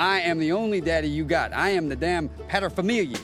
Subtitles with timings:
[0.00, 1.52] I am the only daddy you got.
[1.52, 3.18] I am the damn paterfamilias.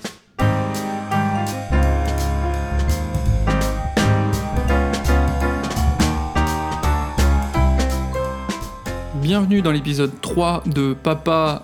[9.23, 11.63] Bienvenue dans l'épisode 3 de Papa.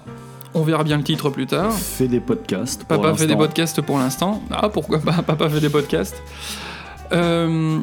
[0.54, 1.72] On verra bien le titre plus tard.
[1.72, 2.84] Fait des podcasts.
[2.84, 4.40] pour Papa fait des podcasts pour l'instant.
[4.48, 6.22] Ah, pourquoi pas Papa fait des podcasts.
[7.12, 7.80] Euh,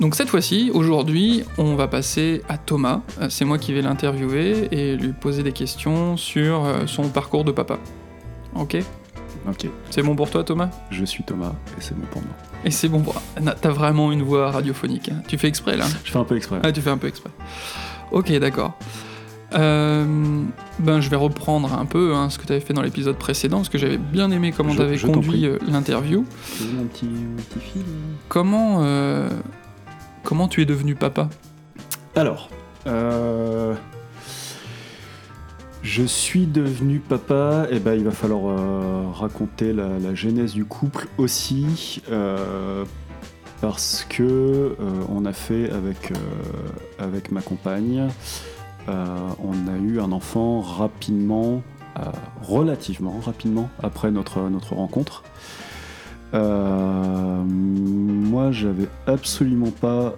[0.00, 3.02] donc cette fois-ci, aujourd'hui, on va passer à Thomas.
[3.20, 7.44] Euh, C'est moi qui vais l'interviewer et lui poser des questions sur euh, son parcours
[7.44, 7.78] de papa.
[8.54, 8.78] Ok?
[9.48, 10.68] Ok, C'est bon pour toi, Thomas?
[10.90, 12.32] Je suis Thomas et c'est bon pour moi.
[12.64, 13.14] Et c'est bon pour...
[13.60, 15.08] T'as vraiment une voix radiophonique.
[15.10, 15.22] hein.
[15.28, 15.86] Tu fais exprès, là?
[16.04, 16.58] Je fais un peu exprès.
[16.62, 17.30] Ah, tu fais un peu exprès.
[18.12, 18.76] Ok, d'accord.
[19.54, 20.04] Euh,
[20.78, 23.58] ben, je vais reprendre un peu hein, ce que tu avais fait dans l'épisode précédent,
[23.58, 26.24] parce que j'avais bien aimé comment tu avais conduit l'interview.
[26.92, 27.06] Petit,
[27.48, 27.82] petit fil
[28.28, 29.28] Comment, euh,
[30.22, 31.28] comment tu es devenu papa?
[32.16, 32.50] Alors,
[32.86, 33.74] euh,
[35.82, 41.08] je suis devenu papa, et ben il va falloir euh, raconter la, genèse du couple
[41.18, 42.84] aussi, euh,
[43.60, 44.76] parce que
[45.08, 48.08] on a fait avec, ma compagne,
[48.88, 51.62] on a eu un enfant rapidement,
[52.42, 55.22] relativement rapidement après notre rencontre.
[56.34, 60.14] Euh, moi, j'avais absolument pas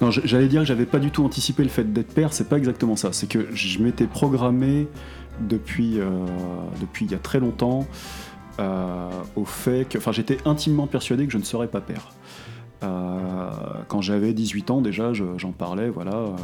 [0.00, 2.58] non, j'allais dire que j'avais pas du tout anticipé le fait d'être père, c'est pas
[2.58, 3.12] exactement ça.
[3.12, 4.86] C'est que je m'étais programmé
[5.40, 6.10] depuis, euh,
[6.80, 7.86] depuis il y a très longtemps
[8.60, 9.96] euh, au fait que.
[9.98, 12.10] Enfin, j'étais intimement persuadé que je ne serais pas père.
[12.80, 16.34] Quand j'avais 18 ans, déjà, je- j'en parlais, voilà.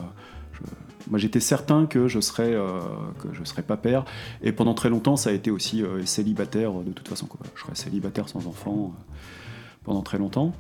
[1.11, 2.81] Moi, j'étais certain que je serais, euh,
[3.23, 4.05] que je serais pas père.
[4.43, 7.27] Et pendant très longtemps, ça a été aussi euh, célibataire, de toute façon.
[7.27, 7.41] quoi.
[7.55, 9.15] Je serais célibataire sans enfant euh,
[9.85, 10.53] pendant très longtemps.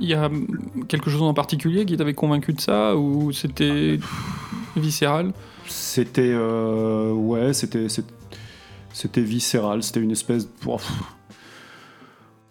[0.00, 3.98] Il y a hum, quelque chose en particulier qui t'avait convaincu de ça, ou c'était
[4.76, 5.32] viscéral?
[5.66, 7.88] C'était ouais, c'était
[8.92, 10.52] c'était viscéral, c'était une espèce de.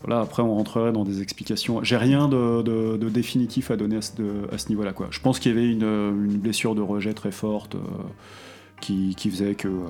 [0.06, 0.22] Voilà.
[0.22, 1.84] Après, on rentrerait dans des explications.
[1.84, 4.94] J'ai rien de, définitif à donner à ce, niveau-là.
[5.10, 7.80] Je pense qu'il y avait une, blessure de rejet très forte euh,
[8.82, 9.88] qui, faisait que euh,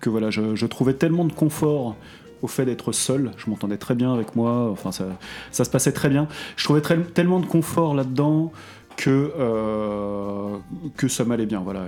[0.00, 1.96] que voilà, je, trouvais tellement de confort
[2.40, 3.32] au fait d'être seul.
[3.36, 4.70] Je m'entendais très bien avec moi.
[4.70, 6.26] Enfin, ça, se passait très bien.
[6.56, 8.52] Je trouvais tellement de confort là-dedans
[8.98, 10.58] que, euh,
[10.96, 11.60] que ça m'allait bien.
[11.60, 11.86] Voilà,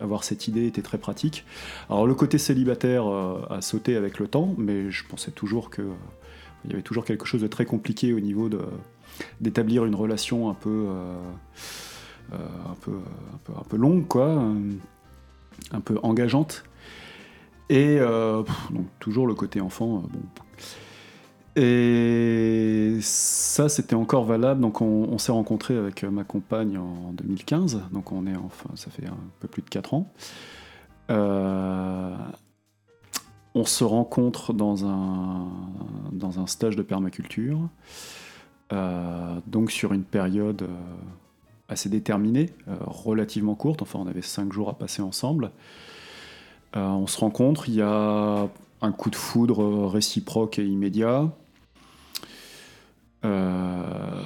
[0.00, 1.44] avoir cette idée était très pratique.
[1.88, 5.82] Alors le côté célibataire euh, a sauté avec le temps, mais je pensais toujours que
[5.82, 5.94] euh,
[6.64, 8.50] il y avait toujours quelque chose de très compliqué au niveau
[9.40, 11.18] d'établir une relation un peu, euh,
[12.32, 12.92] un peu,
[13.56, 14.44] un peu, longue, quoi,
[15.72, 16.64] un peu engageante.
[17.70, 20.20] Et donc toujours le côté enfant, bon,
[21.56, 24.60] et ça, c'était encore valable.
[24.60, 27.82] Donc, on, s'est rencontré avec ma compagne en 2015.
[27.92, 30.12] Donc, on est enfin, ça fait un peu plus de 4 ans.
[31.10, 32.14] Euh,
[33.54, 35.48] on se rencontre dans un,
[36.12, 37.68] dans un stage de permaculture.
[38.72, 40.68] Euh, donc, sur une période euh,
[41.68, 43.82] assez déterminée, euh, relativement courte.
[43.82, 45.50] Enfin, on avait 5 jours à passer ensemble.
[46.76, 47.68] Euh, on se rencontre.
[47.68, 48.48] Il y a
[48.82, 51.30] un coup de foudre réciproque et immédiat.
[53.24, 54.22] Euh,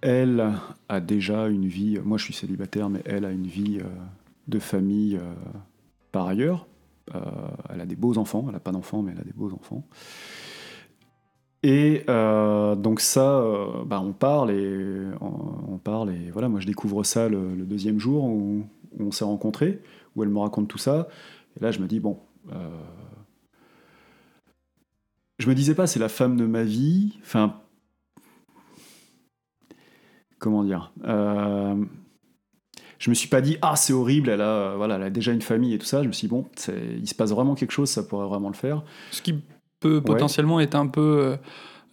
[0.00, 0.52] elle
[0.88, 3.88] a déjà une vie, moi je suis célibataire, mais elle a une vie euh,
[4.48, 5.34] de famille euh,
[6.10, 6.66] par ailleurs.
[7.68, 9.84] Elle a des beaux enfants, elle n'a pas d'enfants, mais elle a des beaux enfants.
[11.62, 13.44] Et donc ça,
[13.84, 18.24] bah, on parle et on, parle et voilà, moi je découvre ça le, deuxième jour
[18.24, 18.64] où,
[18.98, 19.82] on s'est rencontrés,
[20.16, 21.08] où elle me raconte tout ça.
[21.56, 22.18] Et là je me dis bon,
[25.42, 27.56] je me disais pas c'est la femme de ma vie, enfin
[30.38, 31.74] comment dire euh,
[32.98, 35.32] je me suis pas dit ah c'est horrible elle a euh, voilà elle a déjà
[35.32, 36.46] une famille et tout ça je me suis dit bon
[37.00, 38.82] il se passe vraiment quelque chose ça pourrait vraiment le faire
[39.12, 39.34] Ce qui
[39.80, 41.36] peut potentiellement être un peu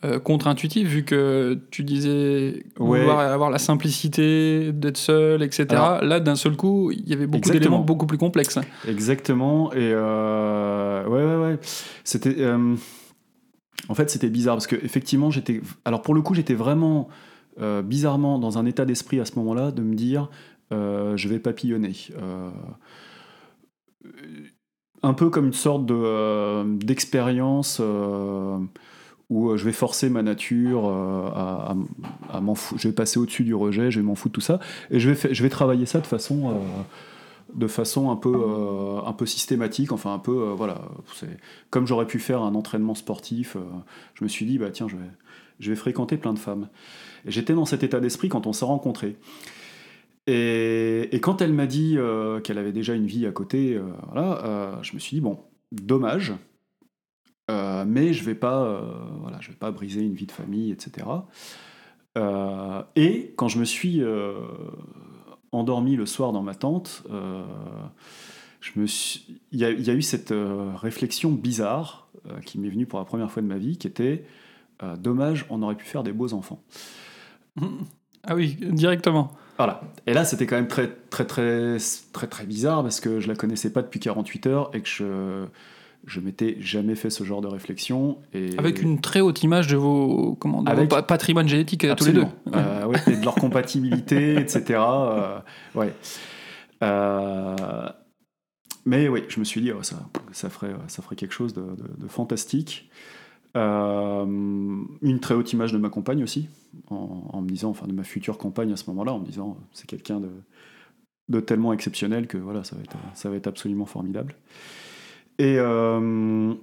[0.06, 3.00] euh, contre-intuitif, vu que tu disais Ouais.
[3.02, 5.66] vouloir avoir la simplicité d'être seul, etc.
[5.72, 8.60] Alors- Là, d'un seul coup, il y avait beaucoup d'éléments beaucoup plus complexes.
[8.88, 11.60] exactement et euh, ouais ouais ouais
[12.06, 12.36] c'était
[13.88, 17.10] en fait c'était bizarre parce que effectivement j'étais alors pour le coup j'étais vraiment
[17.62, 20.30] euh, bizarrement dans un état d'esprit à ce moment-là de me dire
[20.72, 22.50] euh, je vais papillonner Euh,
[25.02, 27.82] un peu comme une sorte de, d'expérience
[29.30, 32.82] où je vais forcer ma nature à, m'en foutre.
[32.82, 34.60] Je vais passer au-dessus du rejet, je vais m'en foutre tout ça,
[34.92, 36.62] et je vais, je vais travailler ça de façon,
[37.54, 39.92] de façon un peu, euh, un peu systématique.
[39.92, 40.82] Enfin, un peu, euh, voilà,
[41.70, 43.56] comme j'aurais pu faire un entraînement sportif.
[43.56, 43.62] euh,
[44.14, 45.10] je me suis dit, bah tiens, je vais,
[45.60, 46.70] je vais fréquenter plein de femmes.
[47.26, 49.18] Et j'étais dans cet état d'esprit quand on s'est rencontrés.
[50.28, 51.98] Et, et quand elle m'a dit
[52.44, 53.80] qu'elle avait déjà une vie à côté,
[54.12, 55.40] voilà, je me suis dit, bon,
[55.72, 56.34] dommage,
[57.50, 58.84] mais je vais pas,
[59.22, 61.08] voilà, vais pas briser une vie de famille, etc.
[62.96, 64.04] Et quand je me suis
[65.52, 67.44] endormi le soir dans ma tente, euh,
[68.62, 72.40] je me suis- il y, a- il y a eu cette euh, réflexion bizarre euh,
[72.42, 74.26] qui m'est venue pour la première fois de ma vie, qui était
[74.98, 76.62] dommage, on aurait pu faire des beaux enfants.
[78.24, 79.32] Ah oui, directement.
[79.56, 79.80] Voilà.
[80.06, 81.78] Et là, c'était quand même très, très, très,
[82.12, 85.46] très, très bizarre parce que je la connaissais pas depuis 48 heures et que je,
[86.06, 88.18] je m'étais jamais fait ce genre de réflexion.
[88.34, 91.84] Et Avec une très haute image de vos, comment, de Avec- vos pa- patrimoine génétique
[91.86, 92.26] à tous les deux.
[92.56, 94.80] Euh, ouais, et de leur compatibilité, etc.
[94.80, 95.40] euh,
[95.76, 95.94] ouais.
[96.84, 97.90] Euh,
[98.86, 99.98] mais oui, je me suis dit, oh, ça,
[100.32, 102.90] ça, ferait, ça ferait quelque chose de, de- de fantastique.
[103.56, 106.48] Une très haute image de ma compagne aussi,
[106.90, 109.58] en, en me disant, enfin de ma future compagne à ce moment-là, en me disant,
[109.74, 110.30] c'est quelqu'un de,
[111.30, 114.36] de tellement exceptionnel que voilà, ça va être, ça va être absolument formidable.
[115.40, 116.54] Et, euh,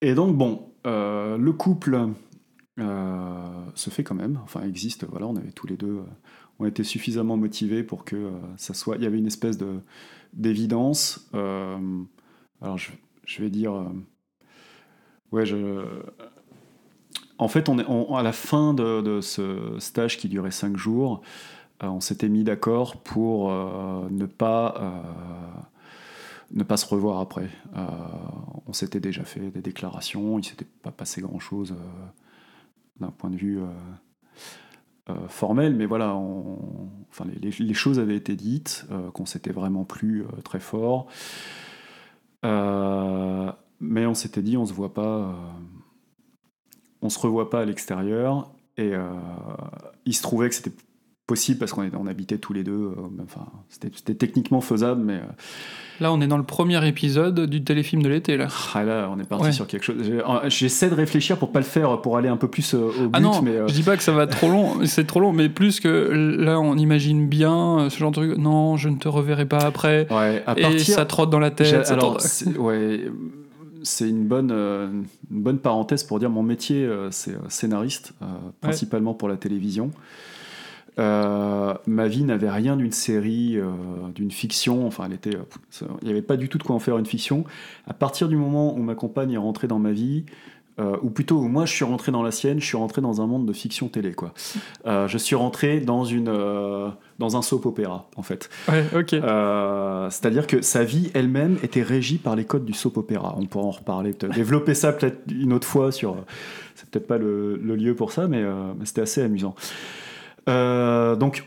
[0.00, 2.10] et donc, bon, euh, le couple
[2.78, 6.04] euh, se fait quand même, enfin existe, voilà, on avait tous les deux,
[6.60, 9.80] on était suffisamment motivés pour que ça soit, il y avait une espèce de
[10.34, 11.28] d'évidence.
[11.32, 12.92] alors je,
[13.24, 13.72] je vais dire,
[15.32, 15.84] ouais, je,
[17.38, 21.22] en fait, on est à la fin de, de ce stage qui durait cinq jours,
[21.80, 25.72] on s'était mis d'accord pour ne pas
[26.52, 27.48] ne pas se revoir après.
[27.76, 27.86] Euh,
[28.66, 31.74] on s'était déjà fait des déclarations, il s'était pas passé grand chose
[33.00, 33.66] d'un point de vue euh,
[35.10, 40.22] euh, formel, mais voilà, enfin, les, choses avaient été dites, euh, qu'on s'était vraiment plus
[40.22, 41.06] euh, très fort.
[42.44, 45.32] Euh, mais on s'était dit, on se voit pas, euh,
[47.02, 48.50] on se revoit pas à l'extérieur.
[48.78, 49.08] Et euh,
[50.04, 50.74] il se trouvait que c'était
[51.26, 52.72] possible parce qu'on on habitait tous les deux.
[52.72, 52.94] euh,
[53.24, 55.22] enfin, c'était techniquement faisable, mais euh,
[55.98, 58.48] Là, on est dans le premier épisode du téléfilm de l'été, là.
[58.74, 59.52] ah, là, on est parti Ouais.
[59.52, 59.96] sur quelque chose.
[60.48, 63.10] J'essaie de réfléchir pour pas le faire, pour aller un peu plus euh, au but,
[63.14, 65.32] Ah non, mais euh, je dis pas que ça va trop long, c'est trop long,
[65.32, 65.88] mais plus que
[66.38, 68.38] là, on imagine bien ce genre de truc.
[68.38, 70.06] Non, je ne te reverrai pas après.
[70.12, 70.94] ouais, à Et partir.
[70.94, 71.90] ça trotte dans la tête.
[71.90, 73.06] Alors, trotte- ouais,
[73.82, 74.88] c'est une bonne, euh,
[75.30, 78.12] une bonne parenthèse pour dire mon métier, euh, c'est euh, scénariste,
[78.60, 79.90] principalement pour la télévision.
[80.98, 83.66] Euh, ma vie n'avait rien d'une série, euh,
[84.14, 84.86] d'une fiction.
[84.86, 86.96] Enfin, elle était, euh, ça- il n'y avait pas du tout de quoi en faire
[86.96, 87.44] une fiction.
[87.86, 90.24] À partir du moment où ma compagne est rentrée dans ma vie,
[90.78, 93.20] euh, ou plutôt où moi je suis rentré dans la sienne, je suis rentré dans
[93.20, 94.12] un monde de fiction télé.
[94.12, 94.32] Quoi.
[94.86, 96.30] Je suis rentré dans, une,
[97.18, 98.48] dans un soap opéra, en fait.
[98.68, 98.84] Ouais,
[100.10, 103.34] C'est-à-dire que sa vie elle-même était régie par les codes du soap opéra.
[103.38, 106.16] On pourra en reparler, peut-être développer ça peut-être une autre fois sur.
[106.74, 108.42] C'est peut-être pas le, le lieu pour ça, mais,
[108.78, 109.54] mais c'était assez amusant.
[110.48, 111.44] Euh, donc,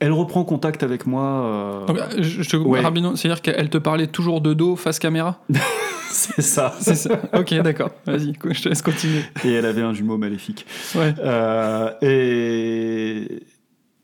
[0.00, 1.22] elle reprend contact avec moi.
[1.24, 2.80] euh, euh, je je ouais.
[3.16, 5.40] c'est-à-dire qu'elle te parlait toujours de dos, face caméra
[6.10, 6.74] c'est ça.
[6.80, 7.20] C'est ça.
[7.34, 7.90] Ok, d'accord.
[8.06, 9.22] Vas-y, je te laisse continuer.
[9.44, 10.66] Et elle avait un jumeau maléfique.
[10.94, 11.14] Ouais.
[11.20, 13.44] Euh, et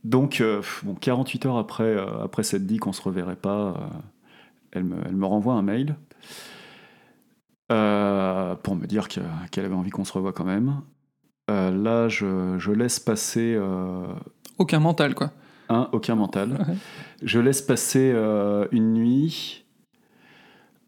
[0.05, 0.43] donc,
[0.85, 3.75] bon, 48 heures après, après cette dit qu'on se reverrait pas,
[4.73, 5.97] elle, me, elle me renvoie un mail
[7.71, 9.21] euh, pour me dire que-
[9.51, 10.81] qu'elle avait envie qu'on se revoie quand même.
[11.51, 14.07] Euh, là, je, je laisse passer euh,
[14.59, 15.33] Aucun mental, quoi.
[15.69, 16.51] un, aucun mental.
[16.53, 16.75] Ouais.
[17.23, 19.65] Je laisse passer euh, une nuit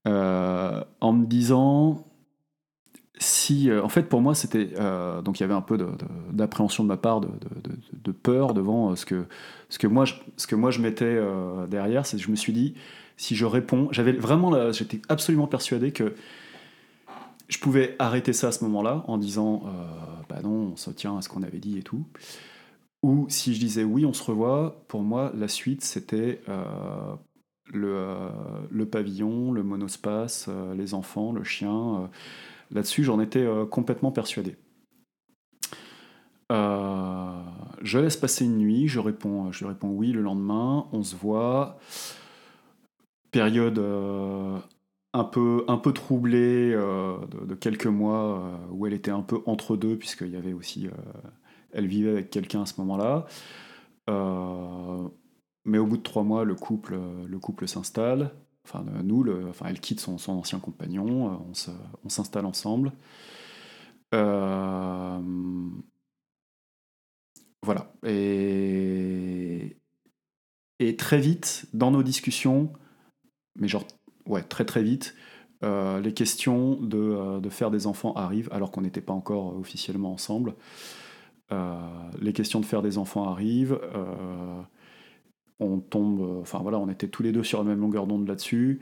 [0.07, 2.05] en me disant
[3.19, 3.71] si.
[3.73, 4.71] en fait, pour moi, c'était.
[5.25, 7.29] donc, il y avait un peu de- de- d'appréhension de, ma part, de,
[8.05, 9.25] de- peur devant ce que,
[9.69, 11.19] ce que moi je, ce que moi je mettais
[11.69, 12.05] derrière.
[12.07, 12.75] C'est je me suis dit
[13.17, 13.89] si je réponds.
[13.93, 14.73] J'avais vraiment.
[14.73, 16.15] J'étais absolument persuadé que.
[17.51, 19.71] Je pouvais arrêter ça à ce moment-là en disant euh,
[20.29, 22.07] bah non, on se tient à ce qu'on avait dit et tout.
[23.03, 26.63] Ou si je disais oui, on se revoit, pour moi, la suite, c'était euh,
[27.67, 28.29] le, euh,
[28.71, 32.09] le pavillon, le monospace, les enfants, le chien.
[32.71, 34.57] Là-dessus, j'en étais complètement persuadé.
[36.51, 41.79] Je laisse passer une nuit, je réponds, je réponds oui le lendemain, on se voit.
[43.33, 43.81] Période
[45.13, 49.41] un, peu, un peu troublée euh, de, quelques mois euh, où elle était un peu
[49.47, 50.91] entre deux, puisqu'il y avait aussi euh,
[51.73, 53.27] elle vivait avec quelqu'un à ce moment-là.
[55.67, 56.99] Mais au bout de trois mois, le couple,
[57.29, 58.33] le couple s'installe.
[58.65, 61.45] Enfin, nous, le, elle quitte son, ancien compagnon.
[62.05, 62.93] on, s'installe ensemble.
[67.63, 67.93] Voilà.
[68.05, 69.77] Et,
[70.81, 72.73] et très vite, dans nos discussions,
[73.57, 73.85] mais genre,
[74.31, 75.15] ouais, très très vite,
[75.63, 79.57] euh, les questions de, euh, de faire des enfants arrivent alors qu'on n'était pas encore
[79.59, 80.55] officiellement ensemble.
[81.53, 81.75] Euh,
[82.21, 83.79] les questions de faire des enfants arrivent.
[83.95, 84.61] euh,
[85.59, 86.21] on tombe.
[86.23, 88.81] euh, Enfin voilà, on était tous les deux sur la même longueur d'onde là-dessus.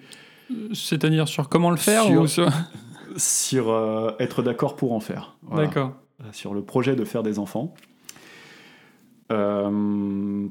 [0.73, 2.49] C'est-à-dire sur comment le faire Sur- ou sur...
[3.17, 5.39] Sur euh, être d'accord pour en faire.
[5.43, 5.67] Voilà.
[5.67, 5.93] D'accord.
[6.33, 7.75] sur le projet de faire des enfants.
[9.33, 10.47] Euh,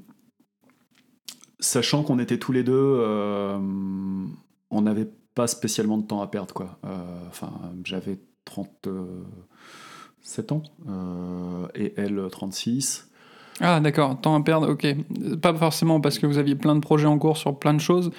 [1.60, 3.60] sachant qu'on était tous les deux, euh,
[4.72, 6.54] on n'avait pas spécialement de temps à perdre.
[6.54, 6.78] Quoi.
[6.86, 7.52] Euh, Enfin,
[7.84, 13.10] j'avais 37 ans euh, et elle 36.
[13.60, 14.86] Ah d'accord, temps à perdre, ok.
[15.42, 18.12] Pas forcément parce que vous aviez plein de projets en cours sur plein de choses,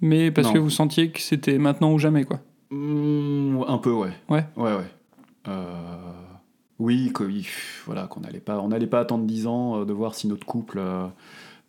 [0.00, 0.54] mais parce Non.
[0.54, 2.38] que vous sentiez que c'était maintenant ou jamais, quoi.
[2.70, 4.12] Mm, un peu, ouais.
[4.28, 4.46] Ouais.
[4.56, 4.86] Ouais, ouais.
[5.48, 6.12] Euh,
[6.78, 7.46] oui, que- oui,
[7.86, 10.78] voilà, qu'on n'allait pas, on n'allait pas attendre 10 ans de voir si notre couple
[10.78, 11.06] euh,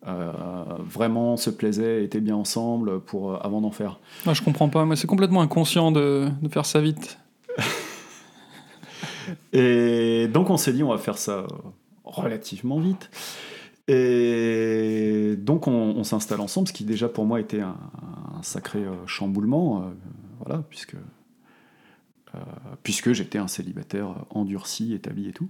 [0.06, 0.32] euh,
[0.78, 3.98] vraiment se plaisait, était bien ensemble pour euh, avant d'en faire.
[4.24, 7.18] Moi je comprends pas, moi c'est complètement inconscient de, de faire ça vite.
[9.52, 11.46] Et donc on s'est dit on va faire ça euh,
[12.04, 13.10] relativement vite.
[13.88, 17.76] Et donc on, on s'installe ensemble, ce qui déjà pour moi était un,
[18.36, 19.86] un sacré chamboulement, euh,
[20.44, 20.96] voilà, puisque
[22.82, 25.48] puisque j'étais un célibataire endurci, établi et tout.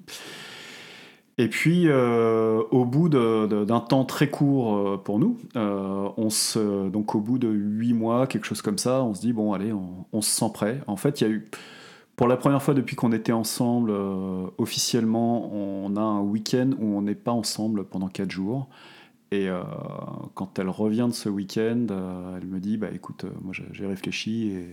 [1.38, 7.20] Et puis, euh, au bout d'un temps très court euh, pour nous, euh, donc au
[7.20, 10.30] bout de huit mois, quelque chose comme ça, on se dit bon allez, on, se
[10.30, 10.80] sent prêt.
[10.86, 11.50] En fait, il y a eu
[12.16, 13.92] pour la première fois depuis qu'on était ensemble
[14.56, 18.68] officiellement, on a un week-end où on n'est pas ensemble pendant quatre jours.
[19.30, 19.48] Et
[20.34, 21.86] quand elle revient de ce week-end,
[22.40, 24.66] elle me dit bah écoute, moi j'ai réfléchi et,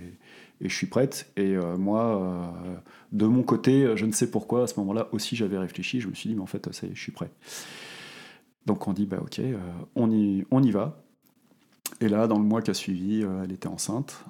[0.64, 1.32] et je suis prête.
[1.36, 2.76] Et euh, moi, euh,
[3.12, 6.00] de mon côté, je ne sais pourquoi à ce moment-là aussi j'avais réfléchi.
[6.00, 7.30] Je me suis dit mais en fait ça y est, je suis prêt.
[8.66, 9.60] Donc on dit bah ok, euh,
[9.96, 11.04] on y on y va.
[12.00, 14.26] Et là, dans le mois qui a suivi, elle était enceinte.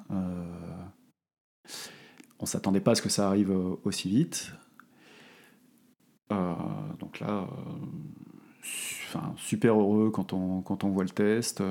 [2.40, 3.52] On s'attendait pas à ce que ça arrive
[3.84, 4.52] aussi vite.
[6.30, 7.48] Donc là,
[9.38, 11.64] super heureux quand on, quand on voit le test.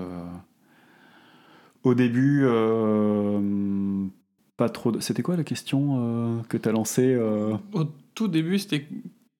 [1.85, 2.47] au début,
[4.57, 4.93] pas trop.
[4.93, 5.99] de- C'était quoi la question
[6.39, 8.87] euh, que tu as lancée euh Au tout début c'était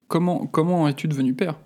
[0.09, 1.57] comment, comment es-tu devenu père?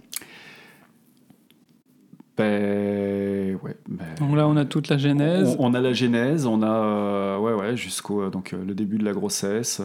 [2.37, 5.57] Ben, ouais, ben, Donc là on a toute la genèse.
[5.59, 9.05] on, on a la genèse, on a euh, ouais, ouais, jusqu'au donc le début de
[9.05, 9.81] la grossesse.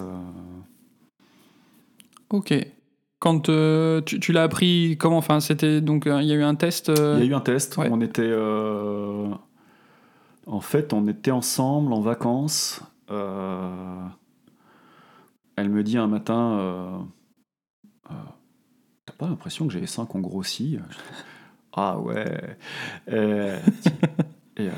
[2.29, 2.53] Ok.
[3.19, 5.17] Quand euh, tu, tu l'as appris, comment?
[5.17, 6.89] Enfin c'était donc il y a eu un test.
[6.89, 7.77] euh, Il y a eu un test.
[7.77, 7.87] ouais.
[7.91, 8.21] On était.
[8.25, 9.27] euh,
[10.47, 12.81] En fait, on était ensemble en vacances.
[13.11, 14.05] Euh,
[15.55, 16.97] Elle me dit un matin euh,
[18.09, 18.13] euh,
[19.05, 20.79] T'as pas l'impression que j'ai les seins qui ont grossi?
[20.89, 21.23] Je fais,
[21.73, 22.57] Ah ouais.
[23.11, 24.69] Et, et,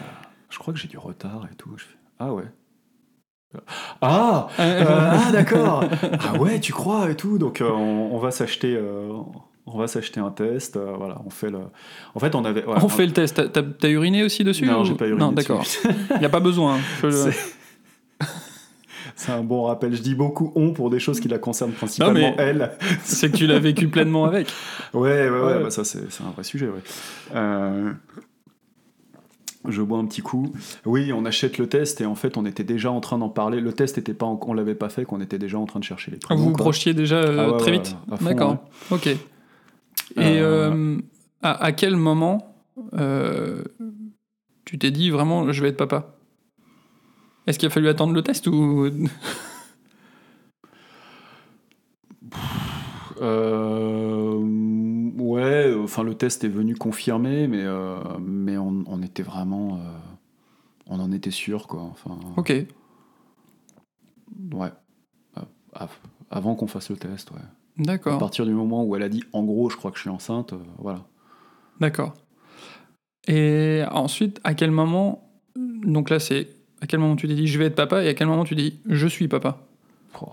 [0.50, 1.72] je crois que j'ai du retard et tout.
[1.78, 2.46] Je fais Ah ouais.
[4.02, 4.84] Ah, euh,
[5.28, 5.84] ah d'accord.
[6.22, 7.38] Ah ouais, tu crois et tout.
[7.38, 9.12] Donc euh, on, on va s'acheter, euh,
[9.68, 10.75] on va s'acheter un test.
[10.78, 11.60] voilà, on fait le.
[12.16, 12.66] En fait, on avait.
[12.68, 13.52] on fait le test.
[13.52, 15.20] T'as- uriné aussi dessus Non, ou- j'ai pas uriné.
[15.24, 15.63] Non, d'accord.
[16.16, 16.78] Il n'y a pas besoin.
[16.78, 16.80] hein.
[17.04, 17.30] Je-
[19.15, 19.96] C'est- un bon rappel.
[19.96, 22.72] Je dis beaucoup on pour des choses qui la concernent principalement elle.
[23.03, 24.48] C'est que tu l'as vécu pleinement avec.
[24.93, 25.41] Ouais, ouais, ouais.
[25.58, 25.63] Ouais.
[25.63, 26.82] bah ça, c'est un vrai sujet, ouais.
[27.36, 27.91] Euh,
[29.67, 30.51] Je bois un petit coup.
[30.86, 33.62] Oui, on achète le test et en fait, on était déjà en train d'en parler.
[33.62, 35.86] Le test était pas, en- on l'avait pas fait, qu'on était déjà en train de
[35.86, 36.41] chercher les Vous prénoms.
[36.41, 36.58] vous quoi.
[36.65, 38.51] projetiez déjà euh, Ah ouais, très vite D'accord.
[38.51, 38.98] ouais.
[38.98, 39.08] Ok.
[39.08, 39.17] Et
[40.17, 40.98] Euh, euh,
[41.41, 42.55] à, à quel moment
[44.65, 46.15] tu t'es dit vraiment je vais être papa?
[47.48, 48.88] Est-ce qu'il a fallu attendre le test ou
[53.22, 54.38] Euh,
[55.18, 59.80] ouais, enfin le test est venu confirmer, mais euh, mais on, on était vraiment, euh,
[60.88, 61.82] on en était sûr quoi.
[61.84, 62.50] Enfin, Ok.
[64.54, 64.70] ouais.
[65.76, 65.98] Av-
[66.30, 67.38] Avant qu'on fasse le test, ouais.
[67.40, 68.18] À D'accord.
[68.20, 70.54] partir du moment où elle a dit, en gros, je crois que je suis enceinte,
[70.78, 71.04] voilà.
[71.80, 72.14] D'accord.
[73.28, 76.50] Et ensuite, à quel moment Donc là, c'est
[76.84, 78.56] à quel moment tu t'es dit je vais être papa et à quel moment tu
[78.56, 79.60] dis je suis papa
[80.22, 80.28] Oh.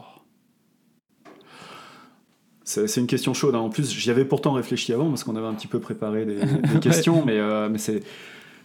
[2.65, 3.55] C'est une question chaude.
[3.55, 3.59] hein.
[3.61, 6.37] En plus, j'y avais pourtant réfléchi avant parce qu'on avait un petit peu préparé des,
[6.75, 8.03] des questions, mais, euh, mais c'est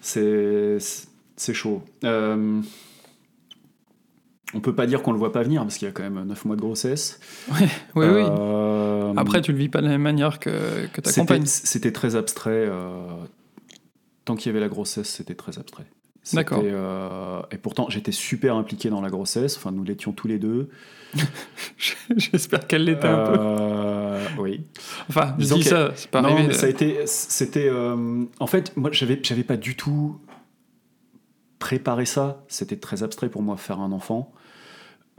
[0.01, 0.77] c'est
[1.35, 1.81] c'est chaud.
[2.03, 2.61] Euh,
[4.53, 6.23] on peut pas dire qu'on le voit pas venir parce qu'il y a quand même
[6.23, 7.19] 9 mois de grossesse.
[7.49, 7.65] Oui,
[7.95, 8.05] oui.
[8.05, 11.45] Euh, Après, tu le vis pas de la même manière que, que ta compagne.
[11.45, 12.67] C'était très abstrait.
[12.69, 13.07] euh,
[14.23, 15.85] tant qu'il y avait la grossesse, c'était très abstrait.
[16.33, 16.61] D'accord.
[16.63, 19.57] euh, et pourtant, j'étais super impliqué dans la grossesse.
[19.57, 20.69] Enfin, nous l'étions tous les deux.
[22.17, 23.37] J'espère qu'elle l'était un peu.
[23.39, 24.61] Euh, oui.
[25.09, 26.47] Enfin, dis que- ça, c'est pas non, arrivé.
[26.47, 30.17] mais ça a été, c'était, euh, en fait, moi, j'avais, j'avais pas du tout
[31.59, 32.43] préparé ça.
[32.47, 34.33] C'était très abstrait pour moi faire un enfant.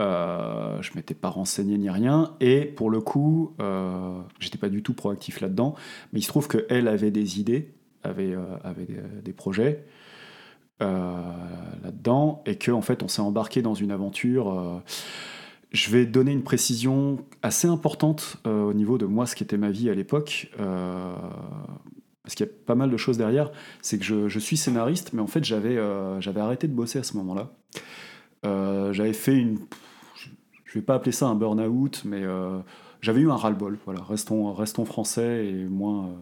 [0.00, 2.32] Euh, je m'étais pas renseigné ni rien.
[2.40, 5.75] Et pour le coup, euh, j'étais pas du tout proactif là-dedans.
[6.12, 7.70] Mais il se trouve qu'elle avait des idées,
[8.02, 9.90] avait, euh, avait des, des projets euh,
[10.80, 12.42] là-dedans.
[12.47, 14.50] Et qu'en en fait, on s'est embarqué dans une aventure.
[14.50, 14.78] euh,
[15.73, 19.59] je vais donner une précision assez importante euh, au niveau de moi, ce qui était
[19.59, 20.50] ma vie à l'époque.
[20.61, 21.14] euh,
[22.26, 23.52] parce qu'il y a pas mal de choses derrière.
[23.83, 27.16] C'est que je, suis scénariste, mais en fait, j'avais euh, arrêté de bosser à ce
[27.18, 27.52] moment-là.
[28.45, 29.61] Euh, j'avais fait une.
[30.64, 32.59] Je vais pas appeler ça un burn-out, mais euh,
[33.00, 33.78] j'avais eu un ras-le-bol.
[33.85, 36.14] Voilà, restons, restons français et moins, euh,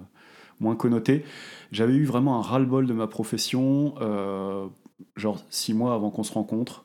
[0.65, 1.25] moins connotés.
[1.73, 4.67] J'avais eu vraiment un ras-le-bol de ma profession, euh,
[5.17, 6.85] genre six mois avant qu'on se rencontre,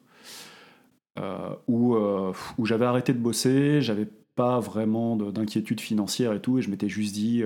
[1.20, 6.40] euh, où, euh, où j'avais arrêté de bosser, j'avais pas vraiment de- d'inquiétude financière et
[6.42, 7.44] tout, et je m'étais juste dit,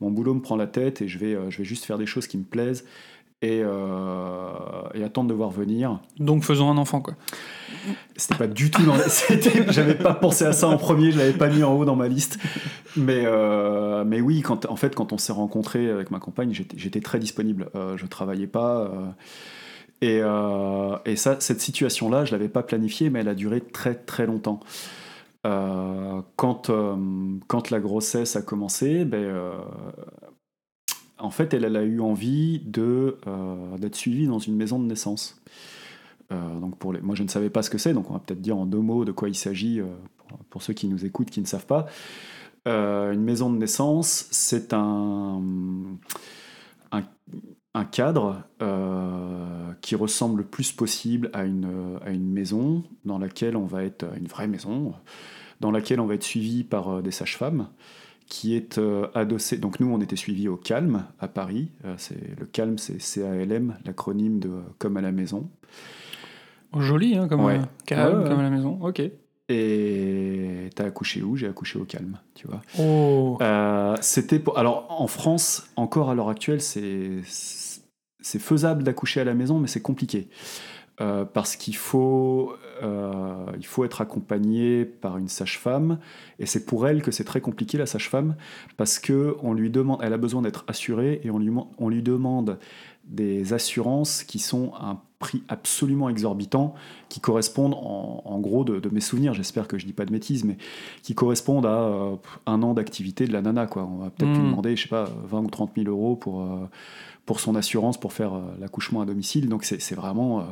[0.00, 2.44] mon boulot me prend la tête et je vais juste faire des choses qui me
[2.44, 2.86] plaisent
[3.42, 4.52] et, euh,
[4.94, 6.00] et attendre de voir venir.
[6.18, 7.14] Donc faisons un enfant, quoi.
[8.16, 9.04] C'était pas du tout dans la...
[9.70, 12.08] J'avais pas pensé à ça en premier, je l'avais pas mis en haut dans ma
[12.08, 12.38] liste.
[12.96, 17.00] Mais, euh, mais oui, quand, en fait, quand on s'est rencontré avec ma compagne, j'étais
[17.00, 17.70] très disponible.
[17.74, 18.90] Euh, je travaillais pas.
[20.02, 23.94] euh, et, et ça, cette situation-là, je l'avais pas planifiée, mais elle a duré très
[23.94, 24.60] très longtemps.
[25.46, 26.96] Euh, quand, euh,
[27.46, 29.52] quand la grossesse a commencé, ben, euh,
[31.20, 35.40] en fait, elle, a eu envie euh, d'être suivie dans une maison de naissance.
[36.32, 37.00] Euh, donc pour les...
[37.00, 38.80] Moi, je ne savais pas ce que c'est, donc on va peut-être dire en deux
[38.80, 39.86] mots de quoi il s'agit euh,
[40.48, 41.86] pour, ceux qui nous écoutent, qui ne savent pas.
[42.66, 45.80] Une maison de naissance, c'est un,
[47.90, 48.44] cadre
[49.80, 54.04] qui ressemble le plus possible à une, à une maison dans laquelle on va être,
[54.16, 54.92] une vraie maison,
[55.60, 57.66] dans laquelle on va être suivi par des sages-femmes
[58.30, 59.58] qui est euh, adossé.
[59.58, 61.68] Donc nous, on était suivis au Calme à Paris.
[61.84, 65.50] Euh, c'est le Calme, c'est CALM, l'acronyme de euh, comme à la maison.
[66.72, 67.58] Oh, joli, hein, comme, Ouais.
[67.58, 68.78] euh, calme, comme à la maison.
[68.80, 69.02] Ok.
[69.48, 71.34] Et t'as accouché où?
[71.36, 72.62] J'ai accouché au Calme, tu vois.
[72.78, 73.36] Oh.
[74.00, 74.56] C'était pour...
[74.56, 77.22] alors en France, encore à l'heure actuelle, c'est
[78.22, 80.28] c'est faisable d'accoucher à la maison, mais c'est compliqué
[81.00, 82.52] Euh, parce qu'il faut
[82.82, 85.98] euh, il faut être accompagné par une sage-femme
[86.38, 88.36] et c'est pour elle que c'est très compliqué la sage-femme
[88.76, 92.02] parce que on lui demande, elle a besoin d'être assurée et on lui on lui
[92.02, 92.58] demande
[93.04, 96.74] des assurances qui sont à un prix absolument exorbitant,
[97.08, 100.12] qui correspondent en, en gros de, de mes souvenirs, j'espère que je dis pas de
[100.12, 100.58] bêtises, mais
[101.02, 103.66] qui correspondent à euh, un an d'activité de la nana.
[103.66, 103.84] Quoi.
[103.84, 104.50] On va peut-être lui Mm.
[104.50, 106.46] demander, je sais pas, 20 ou 30 000 euros pour,
[107.24, 109.48] pour son assurance pour faire l'accouchement à domicile.
[109.48, 110.44] Donc c'est c'est vraiment...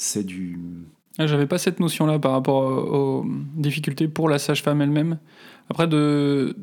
[0.00, 0.58] euh, c'est du...
[1.18, 5.18] Ah, J'avais pas cette notion-là par rapport aux, aux difficultés pour la sage-femme elle-même.
[5.68, 6.56] Après, de...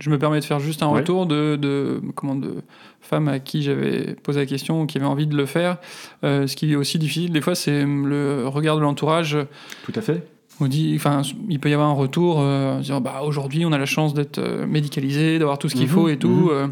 [0.00, 1.00] je me permets de faire juste un Ouais.
[1.00, 2.56] retour de, de, comment, de
[3.00, 5.76] femmes à qui j'avais posé la question, qui avaient envie de le faire.
[6.24, 9.38] Euh, ce qui est aussi difficile, des fois, c'est le regard de l'entourage.
[9.84, 10.26] Tout à fait.
[10.60, 13.78] On dit, enfin, il peut y avoir un retour, euh, dire, bah, aujourd'hui, on a
[13.78, 16.28] la chance d'être euh, médicalisé, d'avoir tout ce qu'il Mhm, faut et tout.
[16.28, 16.48] mhm.
[16.50, 16.66] euh,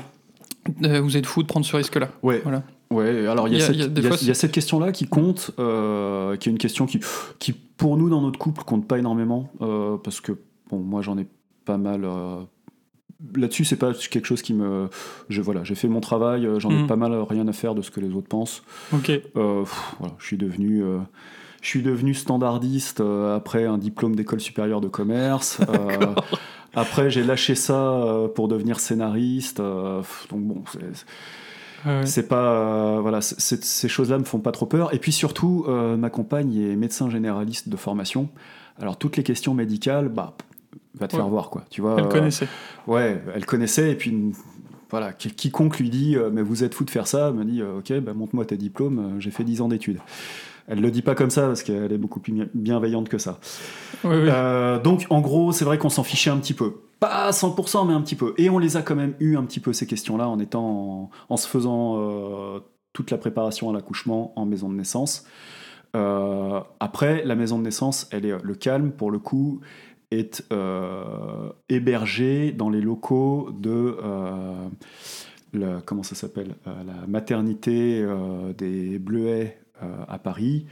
[0.84, 2.08] euh, vous êtes fou de prendre ce risque-là.
[2.24, 2.40] Ouais.
[2.42, 2.64] Voilà.
[2.90, 7.00] Ouais, alors il y, a cette- question-là qui compte, euh, qui est une question qui,
[7.40, 10.32] qui, pour nous, dans notre couple, compte pas énormément, euh, parce que,
[10.70, 11.26] bon, moi j'en ai
[11.64, 12.04] pas mal.
[12.04, 12.36] euh,
[13.34, 14.88] Là-dessus, c'est pas quelque chose qui me.
[15.30, 16.86] Je, voilà, j'ai fait mon travail, j'en ai Mhm.
[16.86, 18.62] pas mal rien à faire de ce que les autres pensent.
[18.92, 19.06] Ok.
[19.06, 20.82] Pff, voilà, je suis devenu.
[21.62, 25.58] je suis devenu standardiste euh, après un diplôme d'école supérieure de commerce.
[25.68, 26.14] Euh,
[26.74, 29.58] après, j'ai lâché ça euh, pour devenir scénariste.
[29.62, 30.04] donc
[30.42, 30.62] bon,
[31.86, 32.04] Ouais.
[32.04, 34.92] c'est pas euh, voilà, ces choses-là me font pas trop peur.
[34.94, 38.28] Et puis surtout, euh, ma compagne est médecin généraliste de formation.
[38.78, 40.36] Alors toutes les questions médicales, bah
[40.98, 41.20] va te Ouais.
[41.22, 41.64] faire voir quoi.
[41.70, 41.96] Tu vois.
[41.98, 42.48] Elle euh, connaissait.
[42.86, 44.32] Ouais, elle connaissait et puis
[44.90, 47.92] voilà, qui- quiconque lui dit mais vous êtes fou de faire ça, me dit ok,
[48.00, 49.16] bah, montre-moi tes diplômes.
[49.18, 49.98] J'ai fait 10 ans d'études.
[50.68, 53.38] Elle le dit pas comme ça parce qu'elle est beaucoup plus bien- bienveillante que ça.
[54.04, 54.28] Oui, oui.
[54.30, 56.74] Euh, donc en gros, c'est vrai qu'on s'en fichait un petit peu.
[56.98, 58.34] Pas à 100%, mais un petit peu.
[58.38, 61.10] Et on les a quand même eu un petit peu ces questions-là en étant en,
[61.28, 62.60] en se faisant euh,
[62.92, 65.24] toute la préparation à l'accouchement en maison de naissance.
[65.94, 69.60] Euh, après, la maison de naissance, elle est le calme pour le coup
[70.10, 70.44] est
[71.68, 73.96] hébergée dans les locaux de
[75.52, 79.58] le- comment ça s'appelle Euh, la maternité euh, des Bleuets
[80.08, 80.66] à Paris.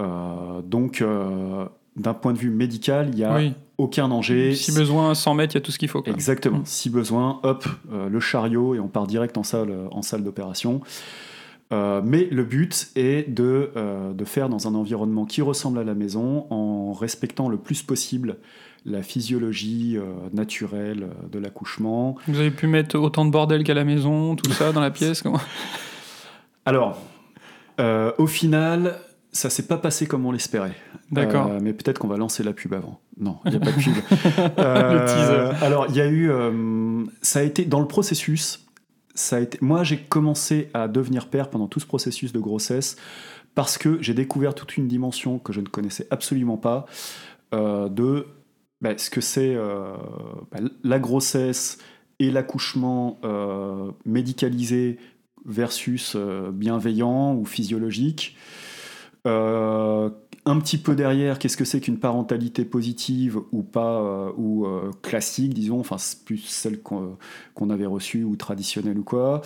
[0.00, 1.64] Euh, donc, euh,
[1.96, 3.54] d'un point de vue médical, il n'y a oui.
[3.78, 4.54] aucun danger.
[4.54, 6.02] Si besoin, 100 mètres, il y a tout ce qu'il faut.
[6.02, 6.12] quoi.
[6.12, 6.58] Exactement.
[6.58, 6.66] Mm.
[6.66, 10.80] Si besoin, hop, euh, le chariot et on part direct en salle, en salle d'opération.
[11.72, 15.84] Euh, mais le but est de, euh, de faire dans un environnement qui ressemble à
[15.84, 18.36] la maison, en respectant le plus possible
[18.84, 20.02] la physiologie euh,
[20.32, 22.14] naturelle euh, de l'accouchement.
[22.28, 25.22] Vous avez pu mettre autant de bordel qu'à la maison, tout ça dans la pièce.
[25.22, 25.40] comment-
[26.64, 26.98] Alors,
[27.80, 28.98] euh, au final,
[29.32, 30.74] Ça s'est pas passé comme on l'espérait.
[31.10, 31.48] D'accord.
[31.48, 33.00] Euh, mais peut-être qu'on va lancer la pub avant.
[33.18, 33.94] Non, il n'y a pas de pub.
[34.56, 35.64] Le teaser.
[35.64, 36.30] Alors, il y a eu.
[36.30, 38.64] euh, ça a été dans le processus.
[39.14, 39.58] Ça a été.
[39.60, 42.96] Moi, j'ai commencé à devenir père pendant tout ce processus de grossesse
[43.56, 46.86] parce que j'ai découvert toute une dimension que je ne connaissais absolument pas
[47.54, 48.26] euh, de
[48.80, 49.96] bah, ce que c'est euh,
[50.52, 51.78] bah, la grossesse
[52.18, 54.98] et l'accouchement euh, médicalisé
[55.46, 58.36] versus euh, bienveillant ou physiologique.
[59.26, 60.10] Euh,
[60.44, 64.66] un petit peu derrière, qu'est-ce que c'est qu'une parentalité positive ou pas, euh, ou
[65.02, 69.42] classique, disons, enfin plus celle qu'on avait reçue ou traditionnelle ou quoi.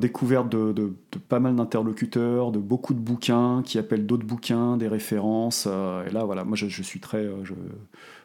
[0.00, 0.92] Découverte de,
[1.28, 5.66] pas mal d'interlocuteurs, de beaucoup de bouquins qui appellent d'autres bouquins, des références.
[5.66, 7.28] et là, voilà, moi je, suis très.
[7.44, 7.54] je,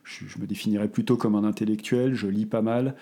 [0.03, 2.95] je me définirais plutôt comme un intellectuel, je lis pas mal.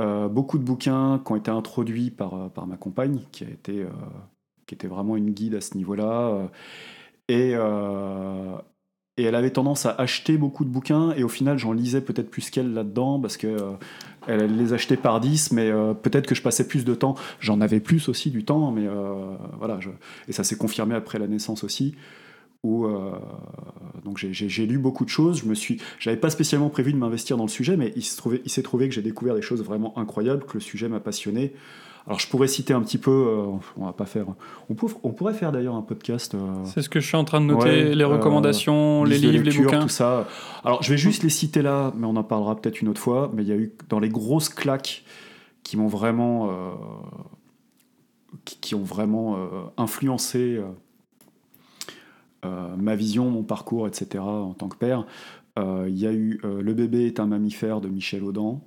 [0.00, 3.48] Euh, beaucoup de bouquins qui ont été introduits par, euh, par ma compagne, qui, a
[3.48, 3.88] été, euh,
[4.66, 6.48] qui était vraiment une guide à ce niveau-là.
[7.28, 7.54] et,
[9.16, 12.30] et elle avait tendance à acheter beaucoup de bouquins, et au final, j'en lisais peut-être
[12.30, 13.56] plus qu'elle là-dedans, parce que
[14.28, 17.16] elle, elle les achetait par 10, mais peut-être que je passais plus de temps.
[17.40, 18.86] J'en avais plus aussi du temps, mais
[19.58, 19.80] voilà.
[20.28, 21.96] et ça s'est confirmé après la naissance aussi.
[22.64, 23.12] Où, euh,
[24.04, 25.38] donc j'ai- lu beaucoup de choses.
[25.42, 28.16] Je me suis, j'avais pas spécialement prévu de m'investir dans le sujet, mais il s'est
[28.16, 30.98] trouvé, il s'est trouvé que j'ai découvert des choses vraiment incroyables, que le sujet m'a
[30.98, 31.52] passionné.
[32.06, 33.44] Alors je pourrais citer un petit peu, euh,
[33.76, 34.26] on va pas faire,
[34.70, 36.34] on, peut- on pourrait faire d'ailleurs un podcast.
[36.34, 39.18] euh, C'est ce que je suis en train de noter, Ouais, les euh, recommandations, les
[39.18, 39.82] livres, les lecture, bouquins.
[39.82, 40.26] tout ça.
[40.64, 43.30] Alors, je vais juste les citer là, mais on en parlera peut-être une autre fois.
[43.34, 45.04] Mais il y a eu dans les grosses claques
[45.62, 46.50] qui m'ont vraiment,
[48.44, 49.36] qui, qui ont vraiment
[49.76, 50.58] influencé
[52.44, 54.22] ma vision, mon parcours, etc.
[54.24, 55.06] En tant que père.
[55.58, 58.60] Euh, Il y a eu euh, Le bébé est un mammifère de Michel Audin.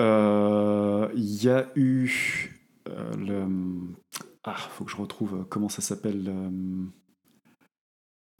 [0.00, 2.52] Euh, Il y a eu
[2.88, 3.46] euh, le
[4.44, 6.24] ah, faut que je retrouve euh, comment ça s'appelle.
[6.28, 6.84] euh,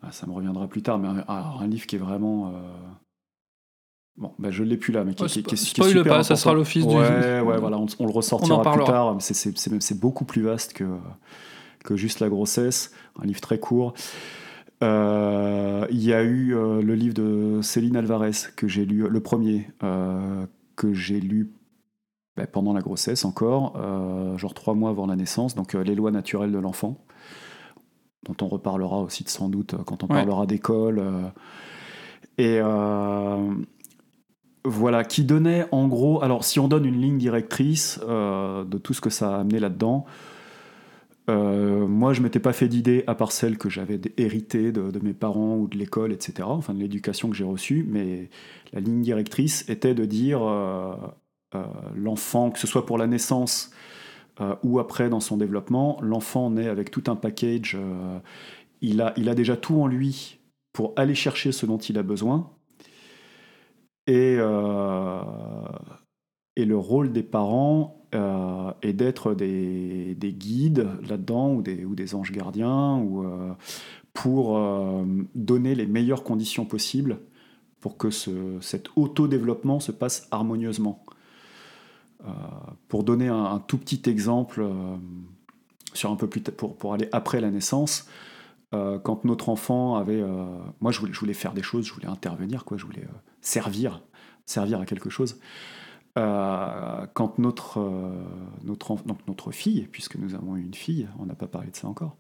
[0.02, 2.48] ah, ça me reviendra plus tard, mais un, alors, un livre qui est vraiment.
[2.54, 2.60] euh,
[4.18, 6.12] Bon, ben je l'ai plus là, mais qui, Oh, qui- qui qui est spoil super
[6.14, 8.86] pas, ça sera l'office du- Ouais, ouais, voilà, on, on le ressortira plus parlera.
[8.86, 9.16] tard.
[9.20, 10.84] c'est beaucoup plus vaste que,
[11.86, 12.90] que juste la grossesse.
[13.22, 13.94] Un livre très court.
[14.82, 19.20] Euh, Il y a eu euh, le livre de Céline Alvarez que j'ai lu, le
[19.20, 20.44] premier euh,
[20.76, 21.50] que j'ai lu
[22.36, 23.72] ben, pendant la grossesse encore,
[24.36, 26.98] genre trois mois avant la naissance, donc Les lois naturelles de l'enfant,
[28.26, 30.16] dont on reparlera aussi de- sans doute quand on Ouais.
[30.16, 31.02] parlera d'école.
[32.36, 32.60] et
[34.64, 39.00] voilà, qui donnait en gros, alors si on donne une ligne directrice de tout ce
[39.00, 40.04] que ça a amené là-dedans,
[41.28, 45.14] euh, moi je m'étais pas fait d'idée à part celle que j'avais héritée de, mes
[45.14, 48.30] parents ou de l'école, etc., enfin de l'éducation que j'ai reçue, mais
[48.72, 50.94] la ligne directrice était de dire euh,
[51.54, 53.70] euh, l'enfant, que ce soit pour la naissance
[54.62, 57.74] ou après dans son développement, l'enfant naît avec tout un package,
[58.82, 60.40] il, a, il a déjà tout en lui
[60.74, 62.50] pour aller chercher ce dont il a besoin.
[64.06, 64.36] Et,
[66.56, 72.32] et le rôle des parents euh, est d'être des, des guides là-dedans ou des, anges
[72.32, 73.52] gardiens ou, euh,
[74.14, 77.20] pour euh, donner les meilleures conditions possibles
[77.80, 81.04] pour que ce, cet autodéveloppement se passe harmonieusement.
[82.88, 84.66] Pour donner un, tout petit exemple,
[85.92, 88.08] sur un peu plus pour, aller après la naissance,
[88.72, 90.24] quand notre enfant avait,
[90.80, 93.06] moi je voulais, je voulais faire des choses, je voulais intervenir, quoi, je voulais
[93.42, 94.02] servir,
[94.44, 95.38] servir à quelque chose.
[96.16, 98.10] Euh, quand notre, euh,
[98.64, 101.88] notre, donc notre fille, puisque nous avons une fille, on n'a pas parlé de ça
[101.88, 102.16] encore,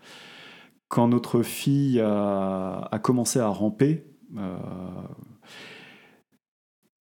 [0.88, 4.04] quand notre fille a, commencé à ramper,
[4.36, 4.56] euh,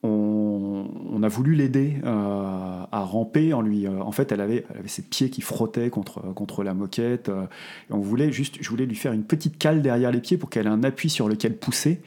[0.03, 3.88] on, a voulu l'aider à ramper en lui.
[3.88, 7.29] en fait, elle avait, elle avait ses pieds qui frottaient contre, contre la moquette.
[7.29, 10.49] et on voulait juste, je voulais lui faire une petite cale derrière les pieds pour
[10.49, 12.01] qu'elle ait un appui sur lequel pousser.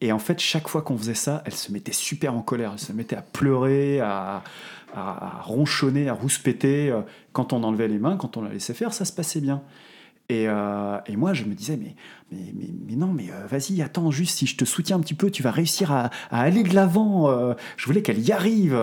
[0.00, 2.72] Et en fait, chaque fois qu'on faisait ça, elle se mettait super en colère.
[2.72, 4.42] Elle se mettait à pleurer, à,
[5.42, 6.90] ronchonner, à rouspéter.
[6.90, 9.62] Euh, Quand on enlevait les mains, quand on la laissait faire, ça se passait bien.
[10.30, 11.94] Et, euh, moi, je me disais, mais,
[12.32, 12.52] mais,
[12.86, 15.42] mais, non, mais euh, vas-y, attends, juste si je te soutiens un petit peu, tu
[15.42, 17.54] vas réussir à, aller de l'avant.
[17.76, 18.78] je voulais qu'elle y arrive.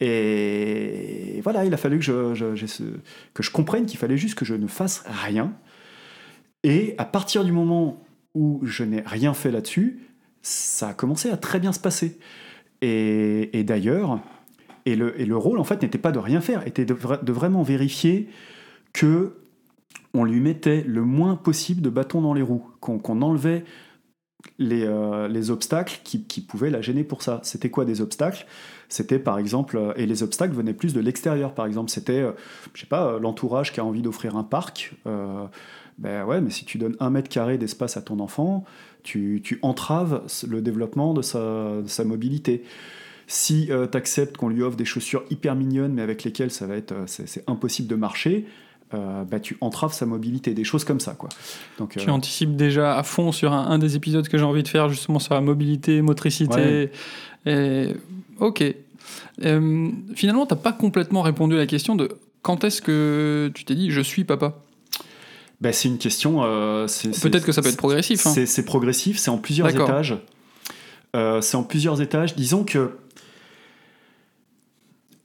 [0.00, 2.92] Et voilà, il a fallu que je,
[3.32, 5.52] que je comprenne qu'il fallait juste que je ne fasse rien.
[6.62, 8.04] Et à partir du moment
[8.34, 10.06] où je n'ai rien fait là-dessus,
[10.42, 12.18] ça a commencé à très bien se passer.
[12.82, 14.20] Et, d'ailleurs,
[14.84, 17.62] et le, rôle, en fait, n'était pas de rien faire, était de, vra- de vraiment
[17.62, 18.28] vérifier
[18.92, 19.36] que
[20.14, 23.64] on lui mettait le moins possible de bâtons dans les roues, qu'on enlevait
[24.58, 27.40] les, euh, les obstacles qui, pouvaient la gêner pour ça.
[27.42, 28.46] C'était quoi des obstacles?
[28.88, 32.32] C'était par exemple, euh, et les obstacles venaient plus de l'extérieur par exemple, c'était, euh,
[32.74, 34.94] je sais pas, euh, l'entourage qui a envie d'offrir un parc.
[35.98, 38.64] ben ouais, mais si tu donnes un mètre carré d'espace à ton enfant,
[39.06, 42.62] tu, tu entraves le développement de sa, de sa mobilité.
[43.26, 46.76] Si tu acceptes qu'on lui offre des chaussures hyper mignonnes, mais avec lesquelles ça va
[46.76, 48.46] être, euh, c'est, impossible de marcher,
[48.94, 51.28] euh, bah, tu entraves sa mobilité, des choses comme ça, quoi.
[51.78, 54.62] Donc, Tu euh, anticipes déjà à fond sur un, un des épisodes que j'ai envie
[54.62, 56.90] de faire, justement sur la mobilité, motricité.
[57.46, 57.88] Et...
[58.38, 58.62] Ok.
[59.42, 62.10] Euh, finalement, t'as pas complètement répondu à la question de
[62.42, 64.54] quand est-ce que tu t'es dit je suis papa?
[65.60, 66.40] Bah, c'est une question.
[66.44, 66.86] euh,
[67.22, 68.26] Peut-être que ça peut être progressif.
[68.26, 68.32] hein.
[68.46, 70.16] C'est, progressif, c'est en plusieurs étages.
[71.14, 72.34] Euh, c'est en plusieurs étages.
[72.36, 72.98] Disons que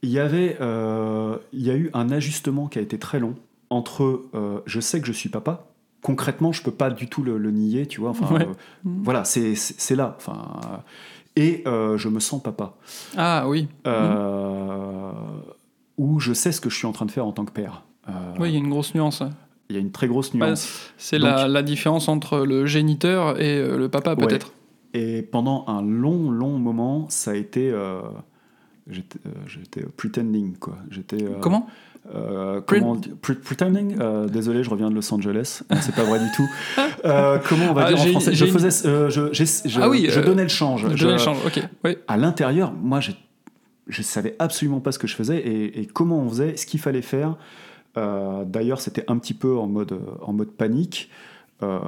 [0.02, 3.34] il y avait, euh, il y a eu un ajustement qui a été très long
[3.70, 5.66] entre euh, je sais que je suis papa.
[6.02, 8.10] Concrètement, je peux pas du tout le, le nier, tu vois.
[8.10, 8.42] Enfin, Ouais.
[8.48, 8.52] euh,
[8.84, 9.54] voilà, c'est,
[9.94, 10.16] là.
[10.18, 10.76] Enfin, euh,
[11.36, 12.74] et euh, je me sens papa.
[13.16, 13.68] Ah oui.
[15.98, 17.82] Ou je sais ce que je suis en train de faire en tant que père.
[18.38, 19.22] Oui, il y a une grosse nuance.
[19.72, 20.90] Il y a une très grosse Bah, nuance.
[20.98, 24.26] C'est Donc- la, la différence entre le géniteur et euh, le papa, Ouais.
[24.26, 24.52] peut-être.
[24.92, 27.70] Et pendant un long, long moment, ça a été.
[27.70, 28.00] euh,
[28.90, 30.76] j'étais, euh, j'étais pretending, quoi.
[30.90, 31.22] J'étais.
[31.24, 31.66] euh, Comment
[32.14, 33.96] euh, comment pre- pretending?
[34.00, 35.62] Euh, Désolé, je reviens de Los Angeles.
[35.80, 36.48] C'est pas vrai du tout.
[37.04, 38.32] Euh, comment on va Ah, dire en français?
[38.34, 38.70] Je faisais.
[38.70, 40.86] je, j'ai- je- Ah oui, je donnais le change.
[40.90, 41.38] Je Je- le change.
[41.44, 41.60] Ok.
[41.84, 41.96] Oui.
[42.06, 43.10] à l'intérieur, moi, je,
[43.88, 46.78] je savais absolument pas ce que je faisais et, et comment on faisait, ce qu'il
[46.78, 47.36] fallait faire.
[47.96, 51.10] Euh, D'ailleurs, c'était un petit peu en mode, en mode panique.
[51.62, 51.78] Euh,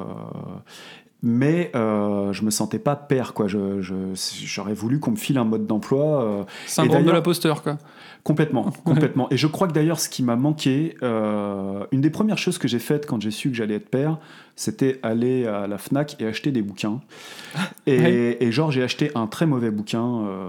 [1.22, 3.46] mais euh, je me sentais pas père, quoi.
[3.48, 6.46] J'aurais voulu qu'on me file un mode d'emploi.
[6.66, 7.78] Syndrome de l'imposteur, quoi.
[8.24, 9.28] Complètement, complètement.
[9.30, 12.66] Et je crois que d'ailleurs, ce qui m'a manqué, euh, une des premières choses que
[12.66, 14.16] j'ai faites quand j'ai su que j'allais être père,
[14.56, 17.00] c'était aller à la Fnac et acheter des bouquins.
[17.87, 18.37] Et, Ouais.
[18.40, 20.48] et genre, j'ai acheté un très mauvais bouquin euh,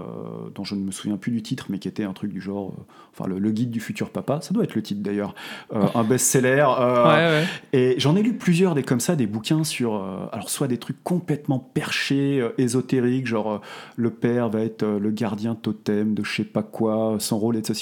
[0.54, 2.70] dont je ne me souviens plus du titre, mais qui était un truc du genre,
[2.70, 4.40] euh, enfin, le, le guide du futur papa.
[4.40, 5.34] Ça doit être le titre d'ailleurs,
[5.70, 6.64] un best-seller.
[6.78, 7.44] ouais, ouais.
[7.74, 11.02] et j'en ai lu plusieurs des comme ça, des bouquins sur, alors soit des trucs
[11.04, 13.60] complètement perchés, ésotériques, genre
[13.96, 17.65] le père va être le gardien totem de je sais pas quoi, son rôle est
[17.72, 17.78] de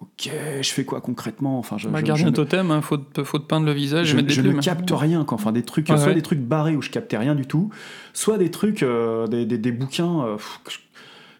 [0.00, 1.58] ok, je fais quoi concrètement?
[1.58, 4.12] Enfin, je, Bah, je- ne- totem, hein, faut, te, faut te peindre le visage je,
[4.12, 5.36] et mettre des je ne capte rien, quoi.
[5.36, 6.14] Enfin, des trucs, soit ouais.
[6.14, 7.70] des trucs barrés où je captais rien du tout,
[8.12, 10.78] soit des trucs, euh, des, des- des bouquins euh, que, je,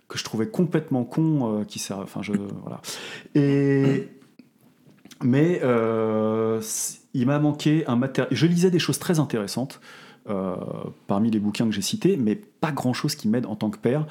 [0.08, 2.02] que je trouvais complètement cons, euh, qui servent.
[2.04, 2.80] Enfin, je voilà.
[3.34, 4.08] Et
[5.24, 5.60] mais
[7.14, 8.34] il m'a manqué un matériel.
[8.36, 9.80] Je lisais des choses très intéressantes.
[11.08, 13.78] parmi les bouquins que j'ai cités, mais pas grand chose qui m'aide en tant que
[13.78, 14.06] père.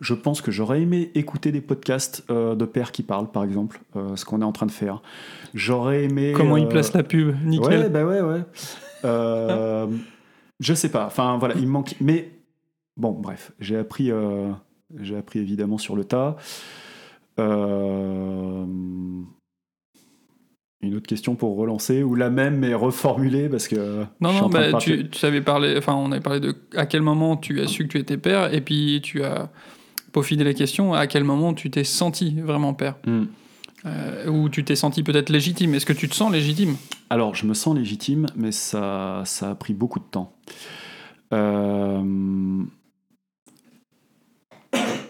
[0.00, 3.80] Je pense que j'aurais aimé écouter des podcasts euh, de pères qui parlent, par exemple,
[3.96, 5.02] euh, ce qu'on est en train de faire.
[5.54, 6.32] J'aurais aimé.
[6.36, 7.80] Comment il euh, place la pub, nickel.
[7.80, 8.42] Ouais, bah ouais, ouais.
[9.04, 9.86] Euh,
[10.60, 11.06] je sais pas.
[11.06, 11.94] Enfin, voilà, il manque.
[12.00, 12.30] Mais
[12.96, 14.50] bon, bref, j'ai appris, euh,
[15.00, 16.36] j'ai appris évidemment sur le tas.
[17.38, 18.64] Euh,
[20.82, 24.04] Une autre question pour relancer ou la même mais reformulée parce que.
[24.20, 26.40] Non, je suis non, en train bah, tu, tu avais parlé, enfin, on avait parlé
[26.40, 29.50] de à quel moment tu as su que tu étais père, et puis tu as
[30.14, 33.24] peaufiné la question, à quel moment tu t'es senti vraiment père Hmm.
[33.86, 36.76] Euh, Ou tu t'es senti peut-être légitime Est-ce que tu te sens légitime?
[37.10, 40.32] Alors, je me sens légitime, mais ça, ça a pris beaucoup de temps.
[41.34, 42.62] Euh,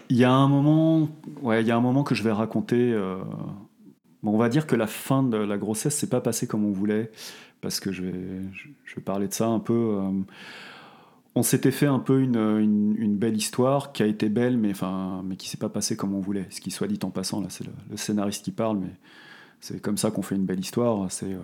[0.09, 1.07] Il y a un moment,
[1.41, 2.91] ouais, il y a un moment que je vais raconter.
[2.93, 3.17] euh,
[4.23, 6.71] Bon, on va dire que la fin de la grossesse s'est pas passée comme on
[6.71, 7.11] voulait,
[7.61, 9.73] parce que je vais, je, je vais parler de ça un peu.
[9.73, 10.09] euh,
[11.37, 14.71] On s'était fait un peu une, une- une belle histoire qui a été belle, mais
[14.71, 16.47] enfin, mais qui s'est pas passée comme on voulait.
[16.49, 18.87] Ce qui soit dit en passant, là, c'est le, le scénariste qui parle, mais
[19.59, 21.11] c'est comme ça qu'on fait une belle histoire.
[21.11, 21.39] C'est euh,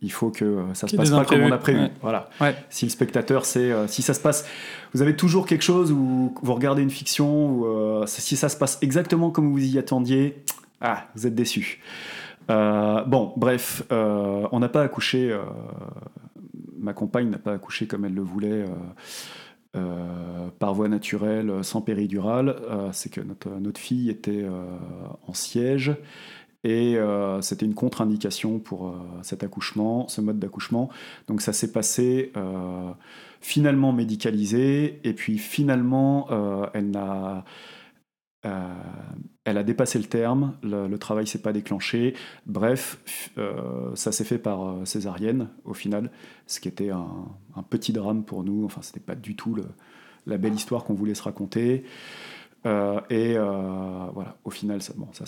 [0.00, 1.80] il faut que euh, ça se passe pas comme on a prévu.
[1.80, 1.92] ouais.
[2.00, 2.30] Voilà.
[2.40, 2.54] Ouais.
[2.70, 4.46] Si le spectateur, c'est euh, si ça se passe,
[4.94, 8.56] vous avez toujours quelque chose où vous regardez une fiction ou euh, si ça se
[8.56, 10.42] passe exactement comme vous y attendiez,
[10.80, 11.80] ah, vous êtes déçu.
[12.48, 15.34] Bon, bref, on n'a pas accouché.
[16.84, 18.62] Ma compagne n'a pas accouché comme elle le voulait.
[18.62, 18.68] euh,
[19.76, 24.46] euh, par voie naturelle, sans péridurale, Euh, c'est que notre, notre fille était
[25.26, 25.96] en siège
[26.62, 26.96] et
[27.42, 30.88] c'était une contre-indication pour cet accouchement, ce mode d'accouchement.
[31.28, 32.32] Donc ça s'est passé
[33.40, 36.28] finalement médicalisé et puis finalement
[36.72, 37.44] elle n'a
[38.44, 38.74] euh,
[39.44, 42.14] elle a dépassé le terme, le, le travail s'est pas déclenché.
[42.46, 42.98] Bref,
[43.38, 46.10] euh, ça s'est fait par euh, césarienne au final,
[46.46, 47.26] ce qui était un,
[47.70, 48.64] petit drame pour nous.
[48.64, 49.56] Enfin, c'était pas du tout
[50.26, 51.84] la belle histoire qu'on voulait se raconter.
[53.10, 55.24] Et voilà, au final, ça, bon, ça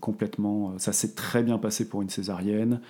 [0.00, 2.80] complètement, ça s'est très bien passé pour une césarienne.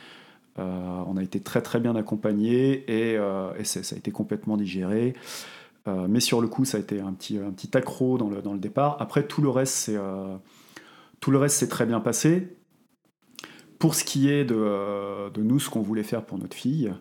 [0.56, 5.14] On a été très très bien accompagnés et, et ça a été complètement digéré.
[5.86, 8.52] Mais sur le coup, ça a été un petit, un petit accro dans le, dans
[8.52, 8.96] le départ.
[9.00, 9.98] Après, tout le reste, c'est
[11.20, 12.56] tout le reste s'est très bien passé.
[13.78, 16.92] Pour ce qui est de, de nous, ce qu'on voulait faire pour notre fille,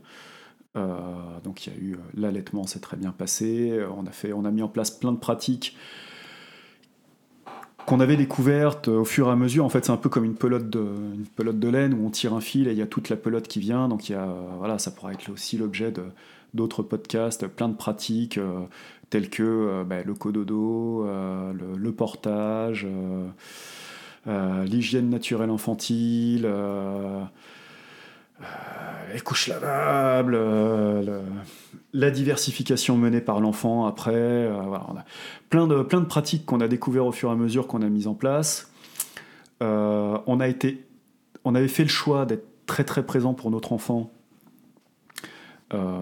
[0.75, 3.79] donc il y a eu l'allaitement, s'est très bien passé.
[3.95, 5.77] On a, fait, on a mis en place plein de pratiques
[7.85, 9.65] qu'on avait découverte au fur et à mesure.
[9.65, 12.11] En fait, c'est un peu comme une pelote, de, une pelote de laine où on
[12.11, 13.87] tire un fil et il y a toute la pelote qui vient.
[13.89, 14.27] Donc, il y a,
[14.59, 15.91] voilà, ça pourra être aussi l'objet
[16.53, 18.62] d'autres podcasts, plein de pratiques euh,
[19.09, 22.88] telles que euh, bah, le cododo, euh, le, portage,
[24.25, 26.47] l'hygiène naturelle infantile.
[29.13, 30.39] les couches lavables,
[31.93, 34.49] la diversification menée par l'enfant après.
[35.49, 38.07] plein de, plein pratiques qu'on a découvert au fur et à mesure qu'on a mises
[38.07, 38.71] en place.
[39.62, 40.85] On, a été,
[41.43, 44.12] on avait fait le choix d'être très très présent pour notre enfant.
[45.73, 46.01] Euh,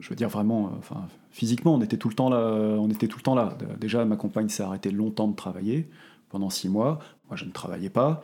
[0.00, 2.38] je veux dire vraiment, euh, enfin, physiquement, on était tout le temps là.
[2.78, 3.56] On était tout le temps là.
[3.80, 5.88] Déjà, ma compagne s'est arrêtée longtemps de travailler
[6.28, 6.98] pendant six mois.
[7.28, 8.22] Moi, je ne travaillais pas.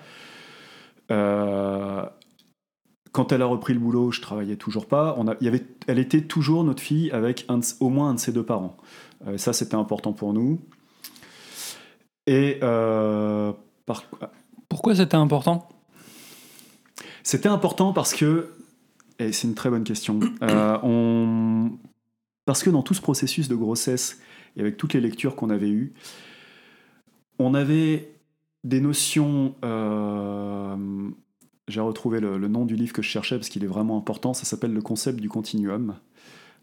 [1.08, 2.12] quand
[3.32, 5.14] elle a repris le boulot, je travaillais toujours pas.
[5.18, 7.46] On a, y avait, elle était toujours notre fille avec
[7.80, 8.76] au moins un de ses deux parents.
[9.26, 10.60] Euh, ça, c'était important pour nous.
[12.26, 13.52] Et euh,
[14.68, 15.68] pourquoi c'était important?
[17.22, 18.52] C'était important parce que,
[19.18, 21.68] et c'est une très bonne question, euh,
[22.44, 24.20] parce que dans tout ce processus de grossesse
[24.56, 25.92] et avec toutes les lectures qu'on avait eues,
[27.38, 28.10] on avait
[28.64, 29.54] des notions.
[31.68, 34.34] J'ai retrouvé le, nom du livre que je cherchais parce qu'il est vraiment important.
[34.34, 35.96] Ça s'appelle Le concept du continuum.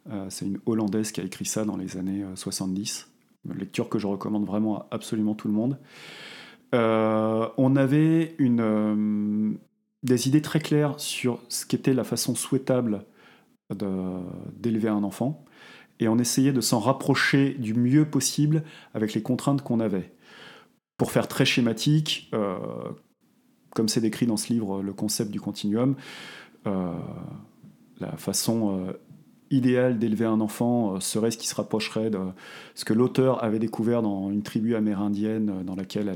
[0.09, 3.07] Euh, c'est une Hollandaise qui a écrit ça dans les années 70.
[3.09, 5.77] Euh, une lecture que je recommande vraiment à absolument tout le monde.
[6.73, 9.57] Euh, on avait une,
[10.03, 13.05] des idées très claires sur ce qu'était la façon souhaitable
[14.55, 15.45] d'élever un enfant.
[15.99, 18.63] Et on essayait de s'en rapprocher du mieux possible
[18.93, 20.13] avec les contraintes qu'on avait.
[20.97, 22.31] Pour faire très schématique,
[23.71, 25.95] comme c'est décrit dans ce livre, le concept du continuum,
[26.65, 28.93] la façon
[29.53, 32.19] idéal d'élever un enfant euh, serait ce qui se rapprocherait de
[32.75, 36.15] ce que l'auteur avait découvert dans une tribu amérindienne euh, dans laquelle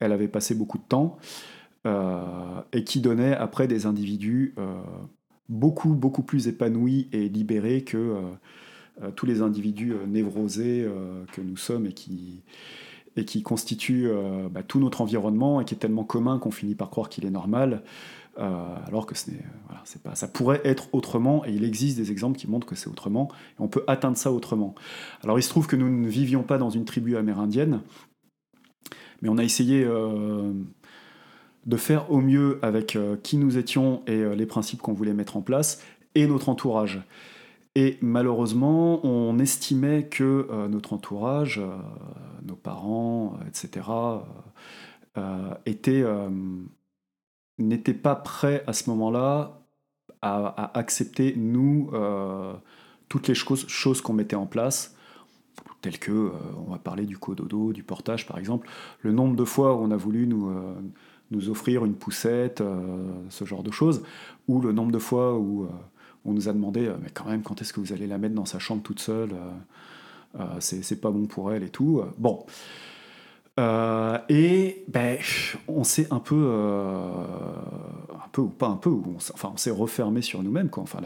[0.00, 4.54] elle, avait passé beaucoup de temps, euh, et qui donnait après des individus
[5.48, 8.16] beaucoup, beaucoup plus épanouis et libérés que
[9.16, 10.86] tous les individus névrosés
[11.32, 12.42] que nous sommes et qui,
[13.16, 14.10] et qui constituent
[14.50, 17.30] bah, tout notre environnement et qui est tellement commun qu'on finit par croire qu'il est
[17.30, 17.82] normal.
[18.38, 22.12] Euh, alors que ce n'est, voilà, pas, ça pourrait être autrement, et il existe des
[22.12, 24.74] exemples qui montrent que c'est autrement, et on peut atteindre ça autrement.
[25.22, 27.80] Alors il se trouve que nous ne vivions pas dans une tribu amérindienne,
[29.20, 30.52] mais on a essayé euh,
[31.66, 35.36] de faire au mieux avec euh, qui nous étions et les principes qu'on voulait mettre
[35.36, 35.82] en place,
[36.14, 37.02] et notre entourage.
[37.76, 41.60] Et malheureusement, on estimait que notre entourage,
[42.44, 43.86] nos parents, etc.,
[45.66, 46.04] étaient
[47.60, 49.60] n'était pas prêt à ce moment-là
[50.22, 52.52] à, accepter, nous, euh,
[53.08, 54.96] toutes les choses, qu'on mettait en place,
[55.80, 56.30] telles que, euh,
[56.66, 58.68] on va parler du cododo, du portage par exemple,
[59.00, 60.74] le nombre de fois où on a voulu nous, euh,
[61.30, 62.62] nous offrir une poussette,
[63.28, 64.02] ce genre de choses,
[64.48, 65.68] ou le nombre de fois où
[66.24, 68.44] on nous a demandé, mais quand même, quand est-ce que vous allez la mettre dans
[68.44, 69.30] sa chambre toute seule
[70.58, 72.02] c'est pas bon pour elle et tout.
[72.18, 72.44] Bon.
[73.60, 75.18] Euh, et ben,
[75.68, 77.10] on s'est un peu, euh,
[78.14, 80.70] un peu ou pas un peu, on, enfin on s'est refermé sur nous-mêmes.
[80.70, 80.82] Quoi.
[80.82, 81.00] Enfin,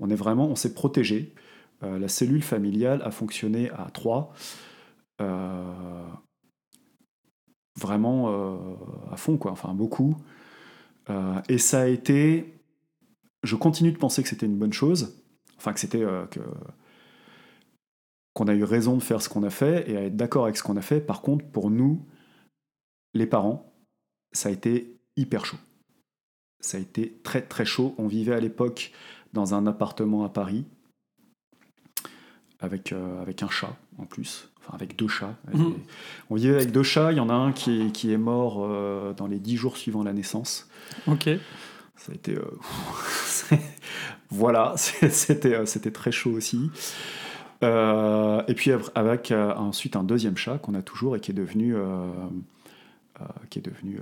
[0.00, 1.32] on est vraiment, on s'est protégé.
[1.82, 4.32] Euh, la cellule familiale a fonctionné à trois,
[7.76, 8.28] vraiment
[9.10, 9.52] à fond, quoi.
[9.52, 10.16] Enfin beaucoup.
[11.48, 12.54] et ça a été,
[13.42, 15.16] je continue de penser que c'était une bonne chose,
[15.56, 16.40] enfin que c'était que
[18.34, 20.56] qu'on a eu raison de faire ce qu'on a fait et à être d'accord avec
[20.56, 21.00] ce qu'on a fait.
[21.00, 22.04] Par contre, pour nous,
[23.14, 23.72] les parents,
[24.32, 25.56] ça a été hyper chaud.
[26.60, 27.94] Ça a été très très chaud.
[27.96, 28.92] On vivait à l'époque
[29.32, 30.64] dans un appartement à Paris
[32.58, 35.34] avec, euh, avec un chat en plus, enfin avec deux chats.
[35.52, 35.74] Mhm.
[36.30, 38.58] On vivait avec deux chats, il y en a un qui est, qui est mort
[38.60, 40.68] euh, dans les dix jours suivant la naissance.
[41.06, 41.28] Ok.
[41.96, 42.36] Ça a été...
[42.36, 43.56] Euh,
[44.30, 46.70] voilà, c'était, c'était très chaud aussi.
[47.64, 51.34] Euh, et puis avec euh, ensuite un deuxième chat qu'on a toujours et qui est
[51.34, 52.10] devenu, euh,
[53.48, 54.00] qui est devenu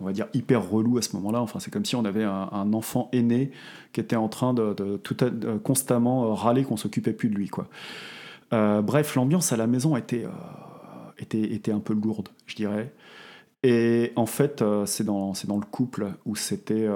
[0.00, 1.40] on va dire hyper relou à ce moment-là.
[1.40, 3.52] Enfin, c'est comme si on avait un, enfant aîné
[3.92, 5.16] qui était en train de, tout
[5.62, 7.48] constamment râler qu'on s'occupait plus de lui.
[7.48, 7.68] Quoi.
[8.52, 10.26] Bref, l'ambiance à la maison était,
[11.18, 12.92] était, était un peu lourde, je dirais.
[13.62, 16.88] Et en fait, c'est dans, dans le couple où c'était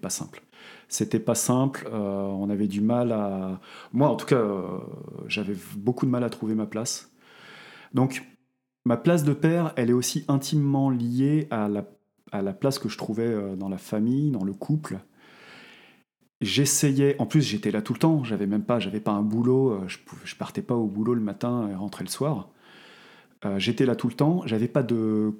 [0.00, 0.42] pas simple.
[0.88, 1.88] C'était pas simple.
[1.92, 3.60] euh, on avait du mal à.
[3.92, 4.78] Moi, en tout cas, euh,
[5.26, 7.10] j'avais beaucoup de mal à trouver ma place.
[7.94, 8.22] Donc,
[8.84, 11.84] ma place de père, elle est aussi intimement liée à la,
[12.32, 14.98] à la place que je trouvais euh, dans la famille, dans le couple.
[16.40, 19.70] J'essayais, en plus j'étais là tout le temps, j'avais même pas, j'avais pas un boulot,
[19.70, 22.48] euh, je, pouvais, je partais pas au boulot le matin et rentrais le soir.
[23.44, 25.32] Euh, j'étais là tout le temps, j'avais pas de,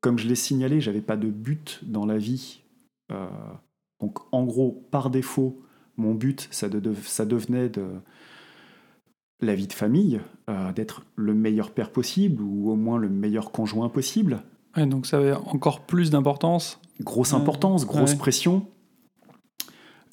[0.00, 2.62] comme je l'ai signalé, j'avais pas de but dans la vie.
[3.12, 3.26] Euh,
[4.00, 5.62] donc en gros, par défaut,
[5.96, 7.86] mon but, ça, de- ça devenait de
[9.40, 10.20] la vie de famille,
[10.50, 14.42] euh, d'être le meilleur père possible ou au moins le meilleur conjoint possible.
[14.76, 16.80] Ouais, donc ça avait encore plus d'importance.
[17.00, 18.18] Grosse importance, grosse Ouais.
[18.18, 18.66] pression.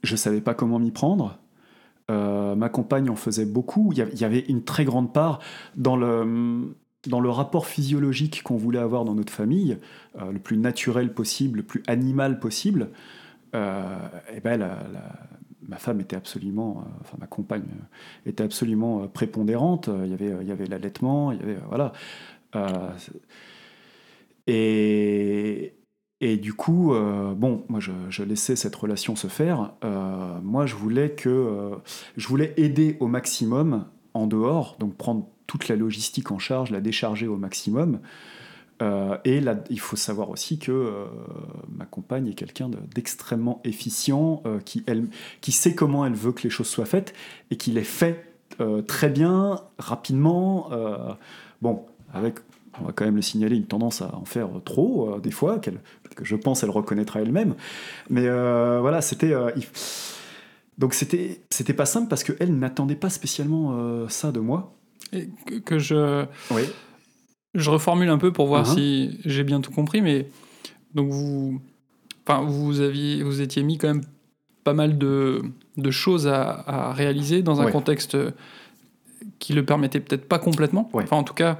[0.03, 1.39] Je savais pas comment m'y prendre.
[2.11, 3.91] Euh, ma compagne en faisait beaucoup.
[3.93, 5.39] Il y avait- une très grande part
[5.75, 6.75] dans le,
[7.07, 9.77] dans le rapport physiologique qu'on voulait avoir dans notre famille,
[10.21, 12.89] euh, le plus naturel possible, le plus animal possible.
[13.55, 13.97] Euh,
[14.35, 14.59] et ben
[15.67, 17.63] ma femme était absolument, enfin ma compagne
[18.25, 19.89] était absolument prépondérante.
[20.05, 21.93] Il y avait, il y avait l'allaitement, il y avait voilà.
[24.47, 25.73] Et,
[26.19, 29.73] et du coup, euh, bon, moi je, laissais cette relation se faire.
[29.83, 31.75] Euh, moi je voulais que euh,
[32.15, 36.81] je voulais aider au maximum en dehors, donc prendre toute la logistique en charge, la
[36.81, 37.99] décharger au maximum.
[39.25, 39.41] Et
[39.71, 41.07] il faut savoir aussi que
[41.75, 45.07] ma compagne est quelqu'un de- d'extrêmement efficient, qui, elle,
[45.41, 47.15] qui sait comment elle veut que les choses soient faites
[47.49, 48.23] et qui les fait
[48.85, 50.69] très bien, rapidement.
[51.63, 52.35] bon, avec,
[52.79, 55.57] on va quand même le signaler, une tendance à en faire trop, des fois,
[56.17, 57.55] que je pense elle reconnaîtra elle-même.
[58.09, 59.33] Mais euh, voilà, c'était.
[59.33, 59.63] euh, il-
[60.77, 64.73] donc c'était c'était pas simple parce qu'elle n'attendait pas spécialement euh, ça de moi.
[65.13, 65.29] Et
[65.65, 66.63] que, je, Oui.
[67.55, 68.75] je reformule un peu pour voir Uh-huh.
[68.75, 70.27] si j'ai bien tout compris, mais
[70.93, 71.59] donc vous,
[72.27, 74.03] enfin vous aviez, vous étiez mis quand même
[74.63, 75.41] pas mal de,
[75.77, 77.71] de choses à, à réaliser dans un Ouais.
[77.71, 78.17] contexte
[79.39, 80.89] qui le permettait peut-être pas complètement.
[80.93, 81.03] Ouais.
[81.05, 81.57] Enfin en tout cas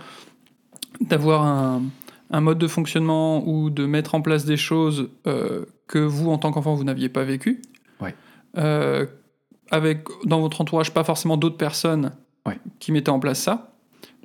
[1.02, 1.82] d'avoir un,
[2.30, 6.38] un mode de fonctionnement ou de mettre en place des choses euh, que vous en
[6.38, 7.62] tant qu'enfant vous n'aviez pas vécu.
[8.02, 8.14] Ouais.
[8.58, 9.06] Euh,
[9.72, 12.12] avec dans votre entourage pas forcément d'autres personnes
[12.46, 12.58] Ouais.
[12.80, 13.74] qui mettaient en place ça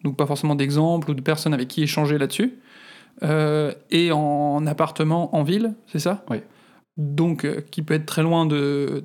[0.05, 2.55] donc pas forcément d'exemples ou de personnes avec qui échanger là-dessus.
[3.23, 6.25] Euh, et en appartement en ville, c'est ça?
[6.29, 6.39] Oui.
[6.97, 9.05] Donc qui peut être très loin de,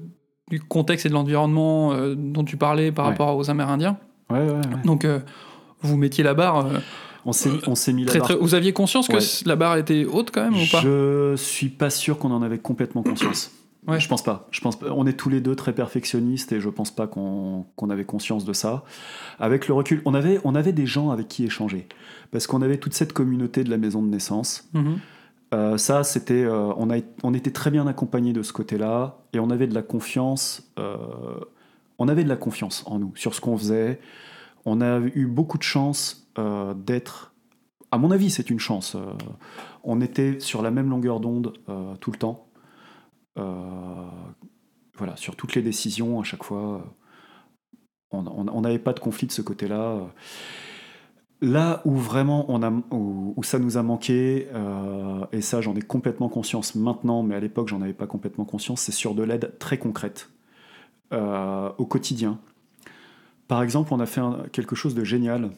[0.49, 3.11] du contexte et de l'environnement dont tu parlais par Ouais.
[3.11, 3.97] rapport aux Amérindiens.
[4.31, 4.61] Ouais, ouais, ouais.
[4.85, 5.05] Donc
[5.81, 6.65] vous mettiez la barre.
[7.27, 9.23] Euh, On s'est on s'est mis la très, barre très- Vous aviez conscience que Ouais.
[9.45, 10.81] la barre était haute quand même ou pas?
[10.81, 13.51] Je suis pas sûr qu'on en avait complètement conscience.
[13.87, 13.99] Ouais.
[14.01, 14.47] Je pense pas.
[14.51, 14.87] Je pense pas.
[14.95, 18.43] On est tous les deux très perfectionnistes et je pense pas qu'on qu'on avait conscience
[18.43, 18.83] de ça.
[19.39, 21.87] Avec le recul, on avait, on avait des gens avec qui échanger.
[22.31, 24.67] Parce qu'on avait toute cette communauté de la maison de naissance.
[24.73, 24.97] Mhm.
[25.53, 29.39] Euh, ça, c'était, euh, on, a, on était très bien accompagnés de ce côté-là et
[29.39, 30.63] on avait de la confiance.
[30.79, 30.95] euh,
[31.97, 33.99] on avait de la confiance en nous sur ce qu'on faisait.
[34.65, 37.33] On a eu beaucoup de chance euh, d'être.
[37.91, 38.95] À mon avis, c'est une chance.
[38.95, 39.13] euh,
[39.83, 42.43] on était sur la même longueur d'onde euh, tout le temps.
[44.97, 46.83] Voilà, sur toutes les décisions à chaque fois.
[48.11, 50.07] On n'avait pas de conflit de ce côté-là.
[51.39, 54.47] Là où vraiment on a, où, ça nous a manqué,
[55.31, 58.81] et ça j'en ai complètement conscience maintenant, mais à l'époque j'en avais pas complètement conscience,
[58.81, 60.31] c'est sur de l'aide très concrète
[61.11, 62.39] au quotidien.
[63.47, 64.21] Par exemple, on a fait
[64.51, 65.51] quelque chose de génial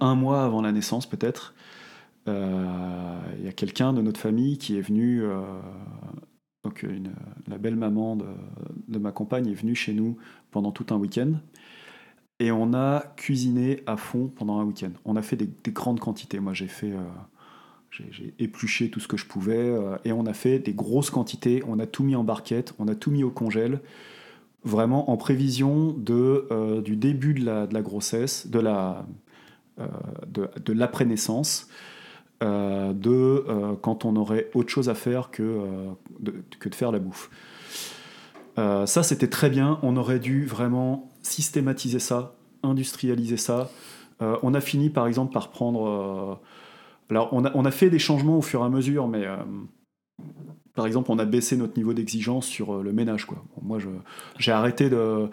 [0.00, 1.54] un mois avant la naissance peut-être.
[2.28, 5.42] euh, Il y a quelqu'un de notre famille qui est venu, euh,
[6.64, 6.86] donc
[7.48, 10.16] la belle maman de, ma compagne est venue chez nous
[10.50, 11.32] pendant tout un week-end.
[12.38, 14.90] Et on a cuisiné à fond pendant un week-end.
[15.04, 16.40] On a fait des, des grandes quantités.
[16.40, 16.98] Moi, j'ai fait, euh,
[17.90, 21.62] j'ai épluché tout ce que je pouvais, euh, et on a fait des grosses quantités.
[21.68, 23.80] On a tout mis en barquette, on a tout mis au congèle,
[24.64, 29.02] vraiment en prévision de, euh, du début de la, de la grossesse, de la, euh,
[30.26, 31.68] de, de l'après-naissance,
[32.42, 33.10] euh, de
[33.48, 36.98] euh, quand on aurait autre chose à faire que, euh, de, que de faire la
[36.98, 37.30] bouffe.
[38.58, 39.78] Euh, ça, c'était très bien.
[39.82, 43.70] On aurait dû vraiment systématiser ça, industrialiser ça.
[44.20, 45.86] Euh, on a fini, par exemple, par prendre.
[45.88, 46.34] euh,
[47.10, 49.36] alors, on a, on a fait des changements au fur et à mesure, mais euh,
[50.74, 53.24] par exemple, on a baissé notre niveau d'exigence sur euh, le ménage.
[53.24, 53.42] Quoi.
[53.62, 53.78] Moi,
[54.38, 55.28] j'ai arrêté de.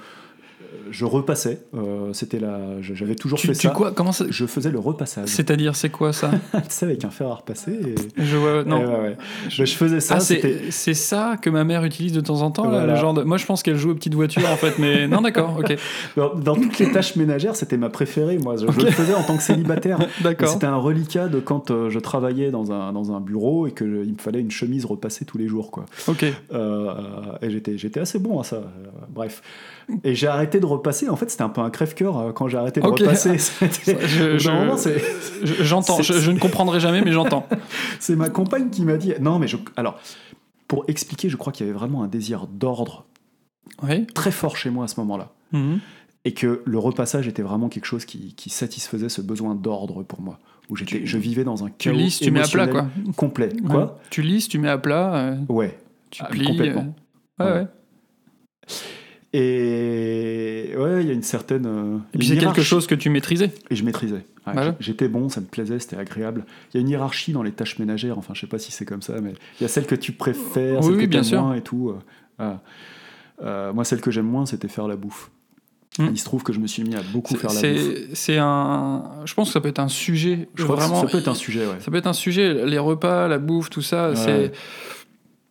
[0.92, 1.62] Je repassais.
[1.76, 2.82] euh, C'était la.
[2.82, 3.74] J'avais toujours Tu, fait tu ça.
[3.74, 5.30] quoi Comment ça Je faisais le repassage.
[5.30, 6.32] C'est-à-dire, c'est quoi ça
[6.70, 7.72] sais, avec un fer à repasser.
[7.74, 7.96] Et...
[8.24, 8.64] Je vois.
[8.64, 8.82] Non.
[8.82, 9.18] Et ouais, ouais.
[9.50, 10.16] Je, je faisais ça.
[10.18, 13.14] ah, c'est c'est ça que ma mère utilise de temps en temps, là, le genre
[13.14, 13.24] de...
[13.24, 15.76] Moi, je pense qu'elle joue aux petites voitures, en fait, mais non, d'accord, ok.
[16.16, 18.38] Dans, dans toutes les tâches ménagères, c'était ma préférée.
[18.38, 20.00] Moi, je, le faisais en tant que célibataire.
[20.22, 20.50] D'accord.
[20.50, 23.88] C'était un reliquat de quand euh, je travaillait dans un, dans un bureau et qu'il
[23.88, 25.72] me fallait une chemise repassée tous les jours.
[25.72, 25.86] Quoi.
[26.08, 26.26] Ok.
[26.54, 26.94] Euh,
[27.42, 28.58] et j'étais, j'étais assez bon à ça.
[28.58, 29.42] Euh, bref.
[30.04, 31.10] Et j'ai arrêté de repasser.
[31.10, 33.00] En fait, c'était un peu un crève-cœur euh, quand j'ai arrêté de Ok.
[33.00, 33.38] repasser.
[33.40, 34.50] C'était- Je- je-
[35.44, 37.48] Je- J'entends, ne comprendrai jamais, mais j'entends.
[38.00, 39.14] c'est ma compagne qui m'a dit.
[39.20, 40.00] Non, mais je, alors,
[40.68, 43.06] pour expliquer, je crois qu'il y avait vraiment un désir d'ordre
[43.84, 44.06] Oui.
[44.08, 45.32] très fort chez moi à ce moment-là.
[45.52, 45.80] Mhm.
[46.26, 50.22] Et que le repassage était vraiment quelque chose qui, qui satisfaisait ce besoin d'ordre pour
[50.22, 50.38] moi.
[50.70, 52.88] Où j'étais, Tu- je vivais dans un Tu chaos lisses, tu mets à plat, quoi.
[53.16, 53.50] complet.
[53.68, 53.98] Quoi.
[54.12, 55.80] Tu lisses, tu mets à plat, euh, Ouais.
[56.12, 56.46] tu Ah, plies.
[56.46, 56.94] complètement.
[57.42, 57.58] euh, Ouais, Ouais.
[57.62, 57.68] ouais.
[59.34, 61.66] Et ouais, il y a une certaine.
[61.66, 63.52] euh, Et puis c'est quelque chose que tu maîtrisais?
[63.70, 64.16] Et je maîtrisais.
[64.48, 64.76] Ouais, Voilà.
[64.80, 66.46] J'étais bon, ça me plaisait, c'était agréable.
[66.74, 68.86] Il y a une hiérarchie dans les tâches ménagères, enfin je sais pas si c'est
[68.86, 71.24] comme ça, mais il y a celles que tu préfères, Oui, celles oui, que bien
[71.24, 71.42] sûr.
[71.44, 71.94] moins et tout.
[72.40, 72.54] euh.
[73.42, 75.32] Euh, moi, celle que j'aime moins, c'était faire la bouffe.
[75.98, 76.08] Hmm.
[76.12, 77.98] Il se trouve que je me suis mis à beaucoup faire la bouffe.
[78.14, 79.04] C'est un.
[79.26, 80.50] Je pense que ça peut être un sujet.
[80.56, 81.02] Je crois vraiment.
[81.02, 81.76] que ça peut être un sujet, ouais.
[81.80, 82.66] Ça peut être un sujet.
[82.66, 84.16] Les repas, la bouffe, tout ça, Ouais.
[84.16, 84.52] c'est.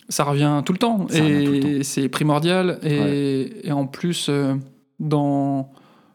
[0.08, 1.06] Ça revient tout le temps.
[1.08, 2.78] Ça et c'est primordial.
[2.82, 4.54] Et, et en plus, euh,
[5.00, 5.70] dans.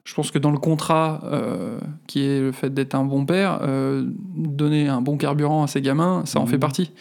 [0.05, 3.59] Je pense que dans le contrat, euh, qui est le fait d'être un bon père,
[3.61, 4.03] euh,
[4.35, 6.49] donner un bon carburant à ses gamins, ça en Mhm.
[6.49, 6.91] fait partie.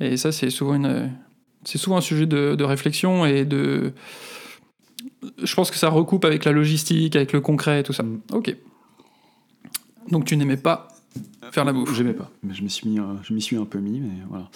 [0.00, 1.10] Et ça, c'est souvent une,
[1.64, 3.92] c'est souvent un sujet de, de réflexion et de.
[5.42, 8.02] Je pense que ça recoupe avec la logistique, avec le concret et tout ça.
[8.02, 8.20] Mhm.
[8.32, 8.54] Ok.
[10.10, 10.88] Donc tu n'aimais pas
[11.52, 11.94] faire la bouffe.
[11.94, 14.48] J'aimais pas, mais je me suis mis, je m'y suis un peu mis, mais voilà.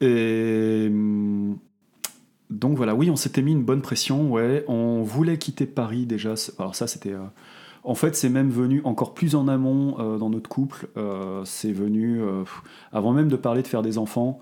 [0.00, 1.58] Et hum,
[2.50, 4.64] donc voilà, oui, on s'était mis une bonne pression, ouais.
[4.68, 6.34] On voulait quitter Paris déjà.
[6.58, 7.12] Alors ça, c'était.
[7.12, 7.24] euh,
[7.84, 10.88] en fait, c'est même venu encore plus en amont euh, dans notre couple.
[10.96, 12.22] Euh, c'est venu
[12.92, 14.40] avant même de parler de faire des enfants.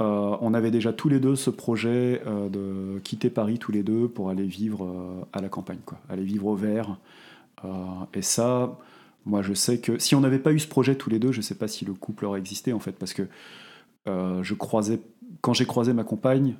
[0.00, 4.30] on avait déjà tous les deux ce projet de quitter Paris tous les deux pour
[4.30, 5.98] aller vivre à la campagne, quoi.
[6.08, 6.98] Aller vivre au vert.
[8.14, 8.78] Et ça,
[9.26, 11.38] moi, je sais que si on n'avait pas eu ce projet tous les deux, je
[11.38, 13.22] ne sais pas si le couple aurait existé en fait, parce que
[14.08, 15.00] euh, je croisais,
[15.40, 16.56] quand j'ai croisé ma compagne,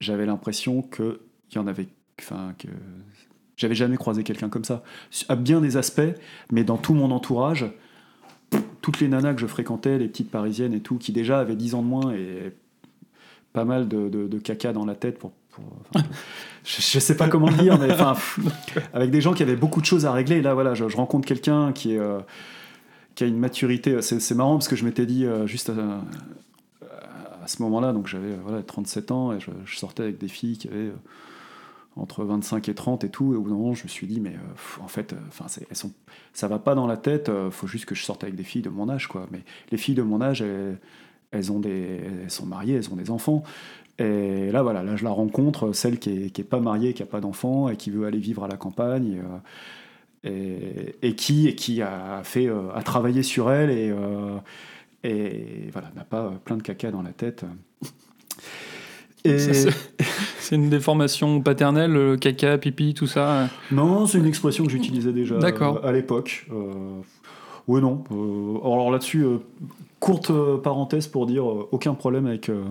[0.00, 1.20] j'avais l'impression que
[1.50, 1.88] il y en avait,
[2.20, 2.68] enfin que
[3.56, 4.82] j'avais jamais croisé quelqu'un comme ça,
[5.28, 6.00] à bien des aspects,
[6.50, 7.66] mais dans tout mon entourage,
[8.82, 11.74] toutes les nanas que je fréquentais, les petites parisiennes et tout, qui déjà avaient 10
[11.74, 12.52] ans de moins et
[13.52, 15.32] pas mal de, de- de caca dans la tête pour.
[15.50, 15.64] pour-
[15.94, 16.06] enfin,
[16.64, 18.14] je, je sais pas comment le dire, mais enfin,
[18.92, 20.36] avec des gens qui avaient beaucoup de choses à régler.
[20.36, 21.98] Et là, voilà, je, je rencontre quelqu'un qui est.
[21.98, 22.20] euh,
[23.14, 26.02] qui a une maturité, c'est marrant parce que je m'étais dit euh, juste à,
[27.46, 30.58] à ce moment-là, donc j'avais euh, voilà, 37 ans et je, sortais avec des filles
[30.58, 30.96] qui avaient euh,
[31.96, 34.20] entre 25 et 30 et tout, et au bout d'un moment je me suis dit
[34.20, 35.92] mais euh, en fait, euh, enfin elles sont,
[36.32, 38.62] ça va pas dans la tête, euh, faut juste que je sorte avec des filles
[38.62, 39.28] de mon âge quoi.
[39.30, 40.42] Mais les filles de mon âge,
[41.30, 43.44] elles, ont des, elles sont mariées, elles ont des enfants.
[44.00, 47.02] Et là voilà, là je la rencontre, celle qui est, qui est pas mariée, qui
[47.04, 49.22] a pas d'enfants et qui veut aller vivre à la campagne.
[50.24, 53.94] et, et qui, et qui a fait a travaillé sur elle et,
[55.08, 57.44] et voilà n'a pas euh, plein de caca dans la tête.
[59.24, 59.38] Et
[60.40, 63.48] c'est- une déformation paternelle, le caca, pipi, tout ça.
[63.72, 66.46] non, c'est une expression que j'utilisais déjà euh, à l'époque.
[66.52, 67.00] Euh,
[67.66, 68.04] oui, non.
[68.12, 69.38] euh, alors là-dessus, euh,
[69.98, 72.62] courte euh, parenthèse pour dire euh, aucun problème avec euh,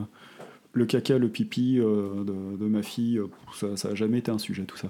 [0.71, 3.17] le caca, le pipi euh, de, de ma fille.
[3.17, 4.87] euh, ça, ça a jamais été un sujet, tout ça.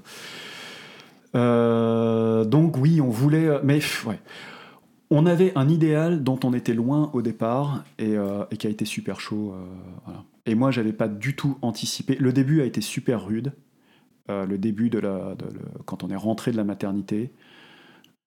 [1.36, 4.20] Euh, donc oui, on voulait, mais ouais,
[5.16, 8.84] on avait un idéal dont on était loin au départ et, euh, qui a été
[8.84, 9.54] super chaud.
[9.54, 10.12] euh.
[10.46, 12.16] Et moi, j'avais pas du tout anticipé.
[12.16, 13.54] Le début a été super rude.
[14.30, 15.38] Euh, le début de la,
[15.86, 17.32] quand on est rentré de la maternité,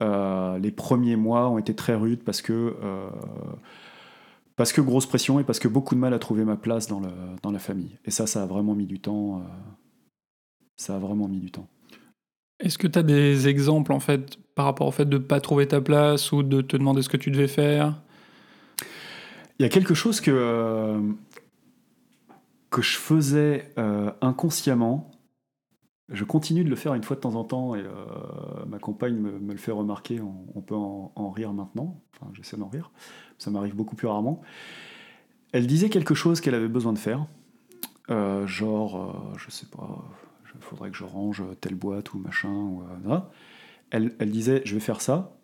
[0.01, 2.75] les premiers mois ont été très rudes parce que
[4.57, 7.03] parce que grosse pression et parce que beaucoup de mal à trouver ma place dans,
[7.43, 7.99] dans la famille.
[8.05, 9.43] Et ça, ça a vraiment mis du temps.
[10.77, 11.69] ça a vraiment mis du temps.
[12.61, 15.69] Est-ce que tu as des exemples, en fait, par rapport au fait de pas trouver
[15.69, 17.95] ta place ou de te demander ce que tu devais faire?
[19.59, 21.01] Il y a quelque chose que, euh,
[22.77, 25.11] je faisais euh, inconsciemment.
[26.11, 29.17] Je continue de le faire une fois de temps en temps et euh, ma compagne
[29.17, 30.21] me, le fait remarquer.
[30.21, 32.01] On, peut en, en rire maintenant.
[32.15, 32.91] Enfin, j'essaie d'en rire.
[33.37, 34.41] Ça m'arrive beaucoup plus rarement.
[35.53, 37.27] Elle disait quelque chose qu'elle avait besoin de faire.
[38.47, 40.03] Genre, je sais pas,
[40.69, 42.53] faudrait que je range telle boîte ou machin.
[42.53, 43.21] Ou, euh,
[43.91, 45.37] elle, elle disait, je vais faire ça.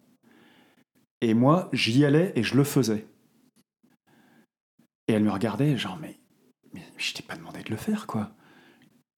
[1.20, 3.06] Et moi, j'y allais et je le faisais.
[5.08, 6.18] Et elle me regardait, genre, mais,
[6.72, 8.30] mais je t'ai pas demandé de le faire, quoi.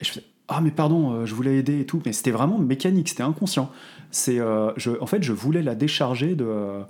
[0.00, 2.58] Et je faisais, ah mais pardon, euh, je voulais aider et tout, mais c'était vraiment
[2.58, 3.70] mécanique, c'était inconscient.
[4.10, 6.84] C'est, euh, en fait, je voulais la décharger de,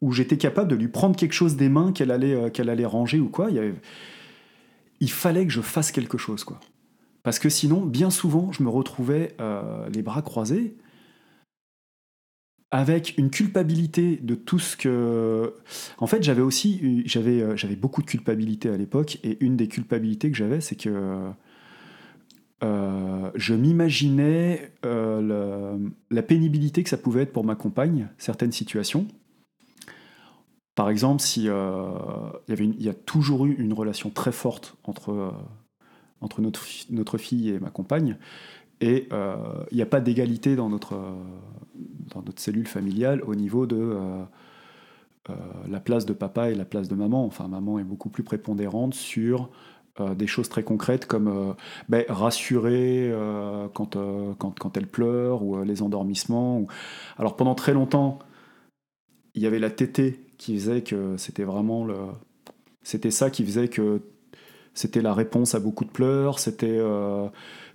[0.00, 3.28] où j'étais capable de lui prendre quelque chose des mains qu'elle allait, allait ranger ou
[3.28, 3.48] quoi.
[5.00, 6.58] Il fallait que je fasse quelque chose, quoi.
[7.24, 10.76] Parce que sinon, bien souvent, je me retrouvais euh, les bras croisés
[12.70, 15.54] avec une culpabilité de tout ce que.
[15.98, 19.68] En fait, j'avais aussi j'avais euh, j'avais beaucoup de culpabilité à l'époque, et une des
[19.68, 21.30] culpabilités que j'avais, c'est que
[22.62, 29.06] euh, je m'imaginais la pénibilité que ça pouvait être pour ma compagne, certaines situations.
[30.74, 35.32] Par exemple, si y a toujours eu une relation très forte entre,
[36.24, 38.16] entre notre, notre fille et ma compagne,
[38.80, 39.36] et euh,
[39.70, 41.14] il n'y a pas d'égalité dans notre, euh,
[42.14, 44.24] dans notre cellule familiale au niveau de euh,
[45.68, 47.24] la place de papa et la place de maman.
[47.24, 49.50] Enfin, maman est beaucoup plus prépondérante sur
[50.16, 51.54] des choses très concrètes comme
[51.88, 53.14] ben, rassurer
[53.74, 53.96] quand,
[54.40, 56.66] quand, quand elle pleure ou les endormissements.
[57.16, 58.18] Alors pendant très longtemps,
[59.34, 61.94] il y avait la tétée qui faisait que c'était vraiment le...
[62.82, 64.02] C'était ça qui faisait que
[64.74, 66.66] c'était la réponse à beaucoup de pleurs, c'était...
[66.78, 67.28] euh,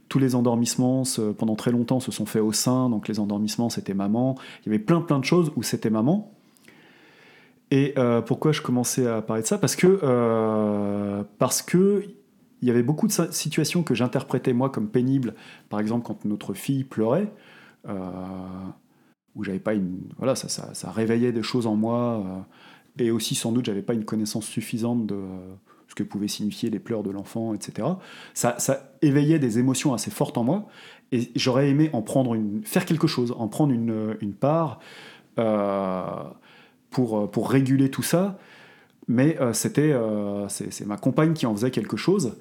[0.09, 3.69] tous les endormissements, se- pendant très longtemps, se sont faits au sein, donc les endormissements,
[3.69, 4.35] c'était maman.
[4.61, 6.31] Il y avait plein plein de choses où c'était maman.
[7.69, 9.59] Et euh, pourquoi je commençais à parler de ça?
[9.59, 12.03] Parce que euh, parce que
[12.63, 15.35] il y avait beaucoup de situations que j'interprétais moi comme pénibles.
[15.69, 17.31] Par exemple, quand notre fille pleurait,
[19.35, 22.45] où j'avais pas une voilà, ça, ça, ça réveillait des choses en moi,
[22.97, 25.21] et aussi sans doute j'avais pas une connaissance suffisante de
[25.89, 27.87] ce que pouvaient signifier les pleurs de l'enfant, etc.
[28.33, 30.67] Ça, ça éveillait des émotions assez fortes en moi,
[31.11, 34.79] et j'aurais aimé en prendre une, faire quelque chose, en prendre une, une part.
[35.37, 36.23] euh,
[36.91, 38.37] pour, pour réguler tout ça.
[39.07, 42.37] Mais euh, c'était euh, c'est ma compagne qui en faisait quelque chose.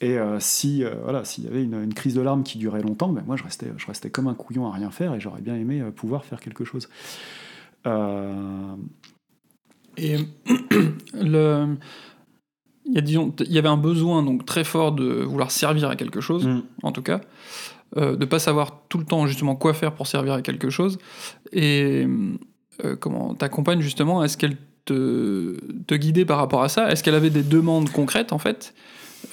[0.00, 3.22] Et euh, si voilà, s'il y avait une, crise de larmes qui durait longtemps, ben
[3.26, 5.82] moi je restais, je restais comme un couillon à rien faire et j'aurais bien aimé
[5.96, 6.88] pouvoir faire quelque chose.
[9.96, 10.16] Et
[11.14, 11.76] le,
[12.86, 15.88] il y a, disons, il y avait un besoin donc très fort de vouloir servir
[15.88, 16.62] à quelque chose, mm.
[16.82, 17.20] en tout cas,
[17.96, 20.98] euh, de pas savoir tout le temps justement quoi faire pour servir à quelque chose.
[21.52, 22.06] Et
[22.84, 25.56] euh, comment ta compagne justement, est-ce qu'elle te,
[25.86, 26.90] te guidait par rapport à ça?
[26.90, 28.74] Est-ce qu'elle avait des demandes concrètes en fait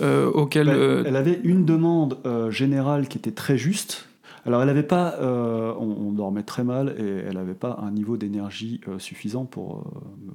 [0.02, 2.18] euh, auxquelles Ben, euh, Elle avait une demande
[2.50, 4.08] générale qui était très juste.
[4.46, 7.92] Alors elle n'avait pas, euh, on, on dormait très mal et elle n'avait pas un
[7.92, 10.32] niveau d'énergie euh, suffisant pour euh,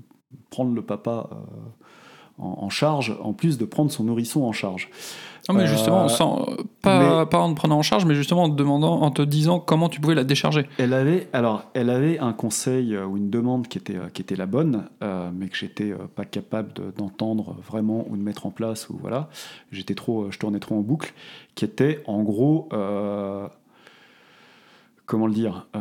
[0.51, 1.29] prendre le papa
[2.39, 4.89] en, en charge, en plus de prendre son nourrisson en charge.
[5.49, 6.47] non, mais euh, justement, sans,
[6.83, 9.59] pas, pas en te prenant en charge, mais justement en te demandant, en te disant
[9.61, 10.67] comment tu pouvais la décharger.
[10.79, 14.23] Elle avait, alors, elle avait un conseil euh, ou une demande qui était, euh, qui
[14.23, 18.23] était la bonne, euh, mais que j'étais euh, pas capable de- d'entendre vraiment ou de
[18.23, 19.29] mettre en place ou voilà.
[19.73, 21.15] J'étais trop, euh, je tournais trop en boucle,
[21.55, 23.47] qui était en gros, euh,
[25.07, 25.81] comment le dire, euh,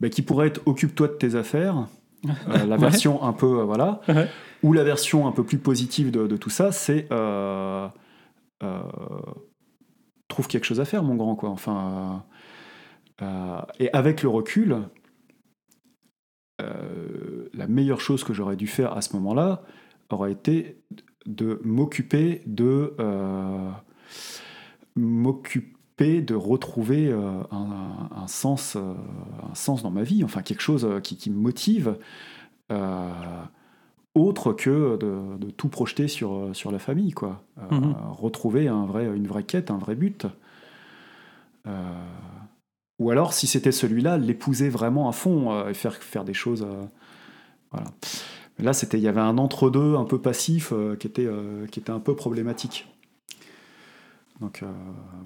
[0.00, 1.86] bah, qui pourrait être occupe-toi de tes affaires.
[2.48, 2.76] Euh, la Ouais.
[2.76, 4.28] version un peu, euh, voilà, Ouais.
[4.62, 7.88] Ou la version un peu plus positive de, tout ça, c'est euh,
[8.62, 8.80] euh,
[10.28, 11.50] trouve quelque chose à faire, mon grand, quoi.
[11.50, 12.24] Enfin.
[13.22, 14.82] euh, et avec le recul,
[16.58, 19.62] la meilleure chose que j'aurais dû faire à ce moment-là
[20.10, 20.78] aurait été
[21.26, 22.94] de m'occuper de
[24.94, 31.36] m'occuper de retrouver un, sens un sens dans ma vie enfin quelque chose qui, me
[31.36, 31.98] motive
[34.24, 37.94] autre que de, de tout projeter sur, sur la famille quoi Euh, Mhm.
[38.18, 40.26] retrouver un vrai, une vraie quête un vrai but
[41.66, 41.70] Euh,
[42.98, 46.66] ou alors, si c'était celui-là, l'épouser vraiment à fond euh, et faire, faire des choses.
[47.72, 47.86] voilà.
[48.58, 51.28] Mais là, c'était, il y avait un entre-deux un peu passif qui, était,
[51.70, 52.88] qui était un peu problématique.
[54.40, 54.62] Donc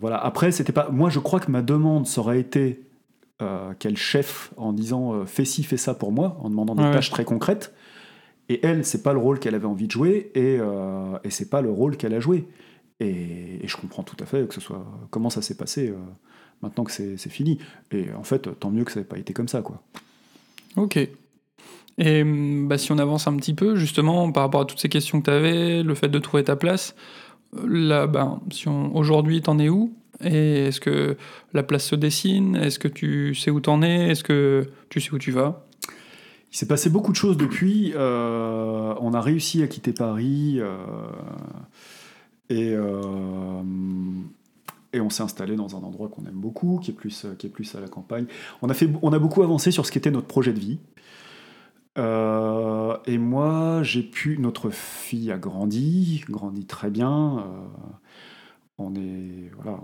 [0.01, 0.17] voilà.
[0.19, 0.89] Après, c'était pas.
[0.91, 2.83] Moi, je crois que ma demande, ça aurait été
[3.79, 6.91] quel chef en disant fais ci, fais ça pour moi, en demandant des ouais.
[6.91, 7.73] tâches très concrètes.
[8.51, 11.63] Et elle, c'est pas le rôle qu'elle avait envie de jouer et, euh, c'est pas
[11.63, 12.49] le rôle qu'elle a joué.
[12.99, 15.95] Et, je comprends tout à fait que ce soit comment ça s'est passé euh,
[16.61, 17.59] maintenant que c'est c'est fini.
[17.93, 19.81] Et en fait, tant mieux que ça n'ait pas été comme ça, quoi.
[20.77, 20.99] Ok.
[21.99, 24.89] Et hum, bah, si on avance un petit peu, justement, par rapport à toutes ces
[24.89, 26.97] questions que tu avais, le fait de trouver ta place,
[27.57, 29.95] euh, là, ben, si on, aujourd'hui, t'en es où?
[30.25, 31.17] Et est-ce que
[31.53, 32.57] la place se dessine?
[32.57, 34.09] Est-ce que tu sais où t'en es?
[34.09, 35.65] Est-ce que tu sais où tu vas?
[36.53, 37.93] Il s'est passé beaucoup de choses depuis.
[37.95, 40.79] Euh, on a réussi à quitter Paris euh,
[42.49, 43.63] et, euh,
[44.93, 47.51] et on s'est installé dans un endroit qu'on aime beaucoup, qui est, plus, qui est
[47.51, 48.27] plus à la campagne.
[48.63, 50.79] On a, fait, on a beaucoup avancé sur ce qu'était notre projet de vie.
[53.07, 54.39] Et moi, j'ai pu.
[54.39, 57.45] Notre fille a grandi, grandi très bien.
[58.79, 59.81] On est voilà,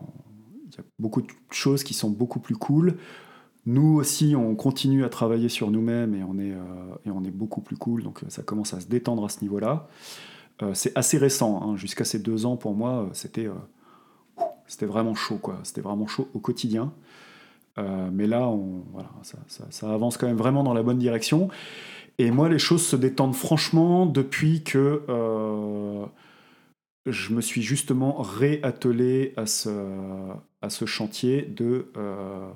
[0.67, 2.97] il y a beaucoup de choses qui sont beaucoup plus cool.
[3.67, 6.55] Nous aussi, on continue à travailler sur nous-mêmes et on est
[7.05, 8.03] et on est beaucoup plus cool.
[8.03, 9.89] Donc ça commence à se détendre à ce niveau-là.
[10.73, 11.61] c'est assez récent.
[11.63, 11.77] Hein.
[11.77, 13.49] Jusqu'à ces deux ans, pour moi, c'était
[14.87, 15.59] vraiment chaud, quoi.
[15.65, 16.93] C'était vraiment chaud au quotidien.
[17.79, 18.51] Euh, mais là,
[18.93, 19.39] voilà, ça,
[19.71, 21.49] ça, avance quand même vraiment dans la bonne direction.
[22.19, 26.07] Et moi, les choses se détendent franchement depuis que euh,
[27.05, 29.71] je me suis justement réattelé à ce,
[30.63, 32.49] à ce chantier de euh,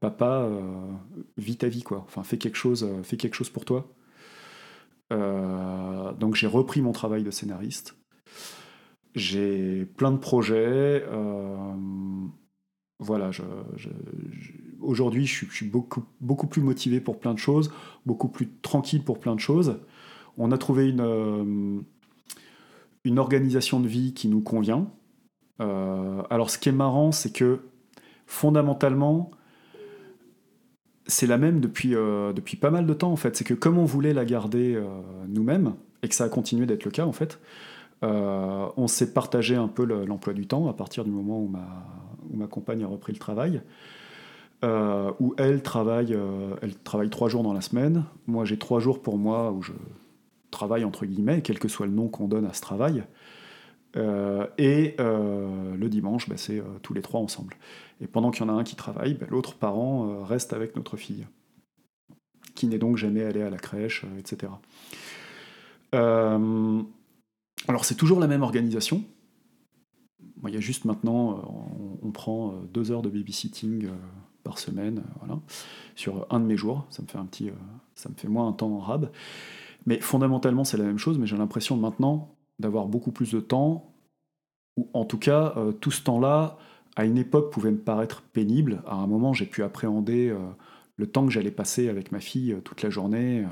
[0.00, 0.48] papa,
[1.36, 2.02] vis ta vie, quoi.
[2.06, 3.92] Enfin, fais quelque chose, fais quelque chose pour toi.
[5.10, 7.96] donc j'ai repris mon travail de scénariste.
[9.16, 11.02] J'ai plein de projets.
[11.08, 11.74] Euh,
[12.98, 13.30] voilà,
[14.80, 17.72] aujourd'hui, je, suis beaucoup, beaucoup plus motivé pour plein de choses,
[18.04, 19.80] beaucoup plus tranquille pour plein de choses.
[20.36, 21.80] On a trouvé une, euh,
[23.04, 24.90] une organisation de vie qui nous convient.
[25.62, 27.60] Euh, alors, ce qui est marrant, c'est que
[28.26, 29.30] fondamentalement,
[31.06, 33.36] c'est la même depuis, depuis pas mal de temps en fait.
[33.36, 34.80] C'est que comme on voulait la garder
[35.28, 37.38] nous-mêmes, et que ça a continué d'être le cas en fait,
[38.02, 41.66] euh, on s'est partagé un peu l'emploi du temps à partir du moment où ma,
[42.30, 43.62] où ma compagne a repris le travail.
[44.64, 48.04] Euh, où elle travaille, euh, elle travaille trois jours dans la semaine.
[48.26, 49.72] Moi, j'ai trois jours pour moi où je
[50.50, 53.04] travaille entre guillemets, quel que soit le nom qu'on donne à ce travail.
[53.96, 57.54] Et le dimanche, bah, c'est tous les trois ensemble.
[58.00, 60.96] Et pendant qu'il y en a un qui travaille, bah, l'autre parent reste avec notre
[60.96, 61.26] fille,
[62.54, 64.52] qui n'est donc jamais allée à la crèche, etc.
[67.68, 69.02] Alors c'est toujours la même organisation.
[70.46, 71.42] Il y a juste maintenant, euh,
[72.02, 73.90] on, prend euh, deux heures de babysitting euh,
[74.44, 75.02] par semaine,
[75.96, 76.86] sur un de mes jours.
[76.90, 77.50] Ça me fait un petit,
[77.96, 79.10] ça me fait moins un temps en rab.
[79.86, 81.18] Mais fondamentalement, c'est la même chose.
[81.18, 83.92] Mais j'ai l'impression maintenant d'avoir beaucoup plus de temps,
[84.76, 86.58] ou en tout cas, tout ce temps-là,
[86.96, 88.82] à une époque, pouvait me paraître pénible.
[88.86, 90.34] À un moment, j'ai pu appréhender
[90.96, 93.44] le temps que j'allais passer avec ma fille toute la journée.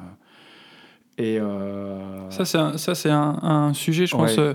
[1.19, 4.55] Et euh, Ça, c'est un, ça, un, sujet, je pense, euh,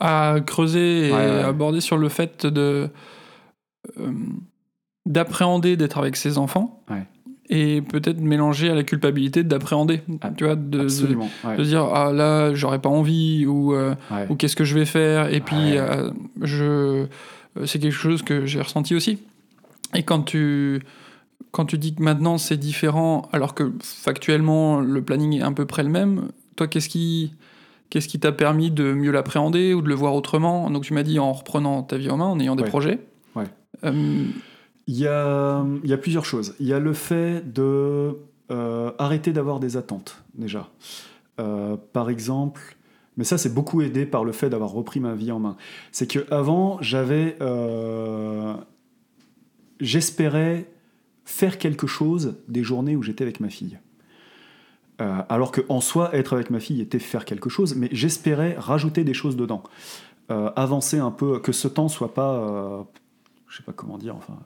[0.00, 2.88] à creuser et aborder sur le fait de
[3.98, 4.12] euh,
[5.06, 6.82] d'appréhender d'être avec ses enfants
[7.50, 12.54] et peut-être mélanger à la culpabilité d'appréhender, ah, tu vois, de, de, dire ah là
[12.54, 13.74] j'aurais pas envie ou,
[14.30, 15.74] ou qu'est-ce que je vais faire et puis
[16.40, 17.06] je
[17.64, 19.18] c'est quelque chose que j'ai ressenti aussi.
[19.94, 20.82] Et quand tu
[21.50, 25.66] quand tu dis que maintenant c'est différent, alors que factuellement le planning est à peu
[25.66, 27.32] près le même, toi qu'est-ce qui
[27.90, 30.68] qu'est-ce qui t'a permis de mieux l'appréhender ou de le voir autrement?
[30.70, 32.98] Donc tu m'as dit en reprenant ta vie en main, en ayant des projets.
[33.84, 34.24] Euh,
[34.86, 35.64] il, y a,
[36.00, 36.54] plusieurs choses.
[36.60, 38.16] Il y a le fait de
[38.50, 40.68] euh, arrêter d'avoir des attentes déjà.
[41.40, 42.76] Euh, par exemple,
[43.16, 45.56] mais ça c'est beaucoup aidé par le fait d'avoir repris ma vie en main.
[45.92, 47.36] C'est que avant j'avais,
[49.80, 50.68] j'espérais
[51.24, 53.78] faire quelque chose des journées où j'étais avec ma fille.
[55.00, 58.54] Euh, alors que en soi, être avec ma fille était faire quelque chose, mais j'espérais
[58.58, 59.62] rajouter des choses dedans,
[60.30, 62.82] euh, avancer un peu, que ce temps soit pas, euh,
[63.48, 64.38] je sais pas comment dire, enfin,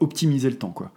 [0.00, 0.92] optimiser le temps quoi.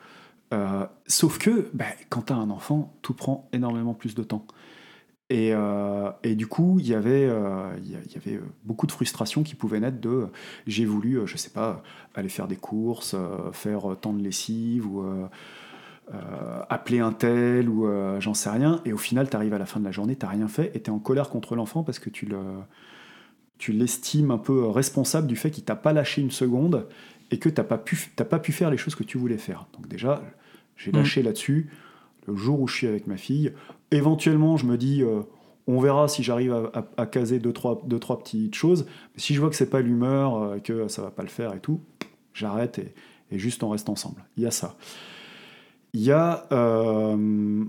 [1.07, 4.45] sauf que, ben, quand tu as un enfant, tout prend énormément plus de temps.
[5.31, 9.79] Euh, et, du coup, il y avait, euh, y avait beaucoup de frustration qui pouvaient
[9.79, 10.27] naître de
[10.67, 11.81] j'ai voulu, euh, je sais pas,
[12.13, 13.15] aller faire des courses,
[13.51, 15.03] faire tant de lessive ou
[16.69, 17.87] appeler un tel ou
[18.19, 18.81] j'en sais rien.
[18.85, 20.81] Et au final, tu arrives à la fin de la journée, tu rien fait et
[20.81, 22.39] tu es en colère contre l'enfant parce que tu le
[23.57, 26.87] tu l'estimes un peu responsable du fait qu'il t'a pas lâché une seconde
[27.31, 29.67] et que tu n'as pas, pu, pas pu faire les choses que tu voulais faire.
[29.73, 30.21] Donc déjà,
[30.77, 30.95] j'ai mmh.
[30.95, 31.69] lâché là-dessus
[32.27, 33.53] le jour où je suis avec ma fille.
[33.91, 35.21] Éventuellement, je me dis, euh,
[35.67, 38.85] on verra si j'arrive à, caser deux trois, deux, trois petites choses.
[39.13, 41.53] Mais si je vois que c'est pas l'humeur, euh, que ça va pas le faire
[41.53, 41.81] et tout,
[42.33, 42.93] j'arrête et,
[43.37, 44.23] juste on reste ensemble.
[44.37, 44.77] Il y a ça.
[45.93, 47.65] Il y a, euh,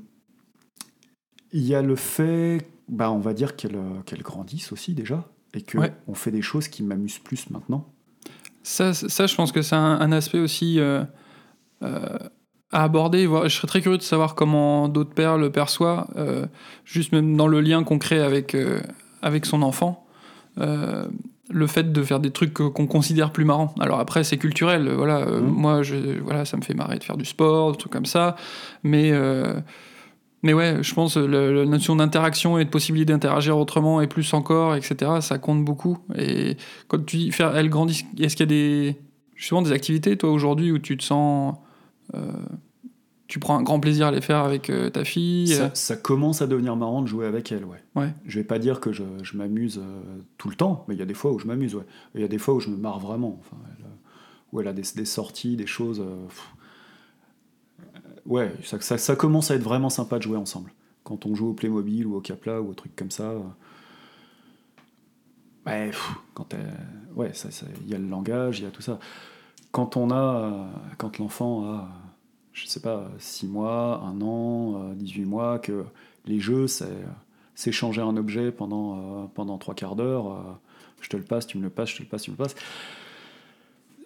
[1.53, 5.63] il y a le fait, bah, on va dire qu'elle qu'elle grandisse aussi déjà, et
[5.63, 7.89] qu'on on fait des choses qui m'amusent plus maintenant.
[8.69, 10.81] Ça, ça, je pense que c'est un, aspect aussi
[12.73, 13.29] à aborder.
[13.45, 16.47] Je serais très curieux de savoir comment d'autres pères le perçoivent, euh,
[16.85, 18.81] juste même dans le lien concret avec, euh,
[19.23, 20.07] avec son enfant.
[20.59, 21.07] Euh,
[21.49, 23.73] le fait de faire des trucs qu'on considère plus marrants.
[23.79, 24.89] Alors après, c'est culturel.
[24.91, 25.41] Voilà, mmh.
[25.43, 28.35] moi, je, voilà, ça me fait marrer de faire du sport, des trucs comme ça.
[28.83, 29.13] Mais,
[30.43, 34.33] mais ouais, je pense la, la notion d'interaction et de possibilité d'interagir autrement et plus
[34.35, 35.99] encore, etc., ça compte beaucoup.
[36.17, 36.57] Et
[36.89, 38.97] quand tu dis faire elle grandit, est-ce qu'il y a des,
[39.35, 41.57] justement des activités, toi, aujourd'hui, où tu te sens
[42.15, 42.33] euh,
[43.29, 45.49] tu prends un grand plaisir à les faire avec euh, ta fille.
[45.49, 47.83] Ça, ça commence à devenir marrant de jouer avec elle, ouais.
[47.97, 48.15] Ouais.
[48.25, 50.01] Je vais pas dire que je, je m'amuse euh,
[50.39, 51.83] tout le temps, mais il y a des fois où je m'amuse, ouais.
[52.15, 53.37] Il y a des fois où je me marre vraiment.
[53.41, 53.89] Enfin, elle, euh,
[54.53, 55.99] où elle a des, des sorties, des choses.
[55.99, 56.53] euh, pff.
[58.27, 60.73] Euh, ouais, ça, ça, commence à être vraiment sympa de jouer ensemble.
[61.05, 63.31] Quand on joue au Playmobil ou au Capla ou au truc comme ça.
[63.31, 63.41] euh,
[65.67, 66.55] ouais, pff, quand
[67.15, 67.49] ouais, ça,
[67.83, 68.99] il y a le langage, il y a tout ça.
[69.73, 70.67] Quand on a, euh,
[70.99, 71.89] quand l'enfant a,
[72.53, 75.85] je sais pas, 6 mois, 1 an, euh, 18 mois, que
[76.25, 80.33] les jeux, c'est changer un objet pendant, euh, pendant trois quarts d'heure.
[80.33, 80.39] euh,
[81.03, 82.43] je te le passe, tu me le passes, je te le passe, tu me le
[82.43, 82.57] passes.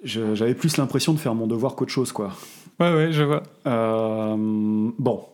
[0.03, 2.33] J'avais plus l'impression de faire mon devoir qu'autre chose, quoi.
[2.81, 3.43] Ouais, ouais, je vois.
[3.67, 4.37] Euh,
[4.99, 5.25] bon.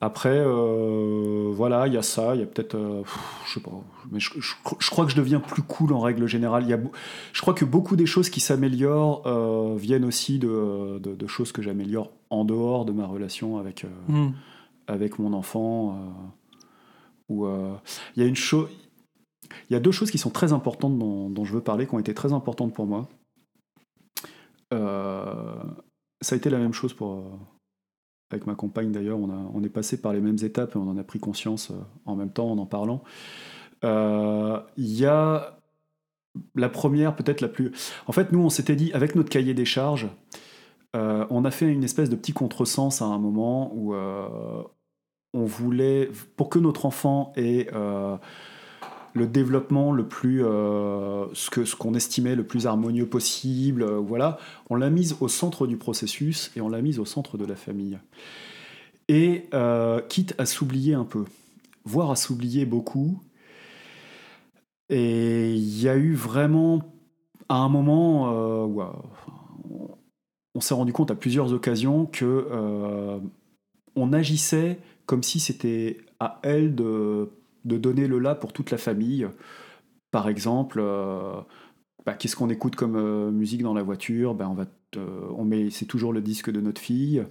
[0.00, 3.02] Après, euh, voilà, il y a ça, il y a peut-être, euh,
[3.46, 3.70] je sais pas,
[4.12, 6.68] mais je, je- je crois que je deviens plus cool en règle générale.
[6.68, 6.78] Y a,
[7.32, 9.22] je crois que beaucoup des choses qui s'améliorent
[9.76, 14.30] viennent aussi de, de- de choses que j'améliore en dehors de ma relation avec, Hmm.
[14.86, 15.98] avec mon enfant.
[17.30, 17.74] euh,
[18.16, 18.68] il y a une chose,
[19.70, 21.94] il y a deux choses qui sont très importantes dont, dont je veux parler, qui
[21.94, 23.08] ont été très importantes pour moi.
[24.74, 25.54] Euh,
[26.20, 27.22] ça a été la même chose pour euh,
[28.30, 29.18] avec ma compagne d'ailleurs.
[29.18, 31.74] On, on est passé par les mêmes étapes et on en a pris conscience euh,
[32.04, 33.02] en même temps en en parlant.
[33.84, 35.58] Euh, Il y a
[36.54, 37.72] la première, peut-être la plus.
[38.06, 40.08] En fait, nous, on s'était dit avec notre cahier des charges.
[40.94, 46.50] on a fait une espèce de petit contresens à un moment où on voulait, pour
[46.50, 47.68] que notre enfant ait
[49.16, 53.96] le développement le plus, euh, ce que ce qu'on estimait le plus harmonieux possible, euh,
[53.98, 54.38] voilà,
[54.68, 57.56] on l'a mise au centre du processus et on l'a mise au centre de la
[57.56, 57.98] famille.
[59.08, 61.24] Et euh, quitte à s'oublier un peu,
[61.84, 63.18] voire à s'oublier beaucoup.
[64.90, 66.82] Et il y a eu vraiment,
[67.48, 68.82] à un moment, où,
[70.54, 72.46] on, s'est rendu compte à plusieurs occasions que
[73.96, 77.30] on agissait comme si c'était à elle de,
[77.66, 79.26] de donner le là pour toute la famille.
[80.10, 81.40] Par exemple, euh,
[82.06, 84.34] bah, qu'est-ce qu'on écoute comme euh, musique dans la voiture?
[84.34, 84.66] Ben, on va
[85.36, 87.22] on met, C'est toujours le disque de notre fille.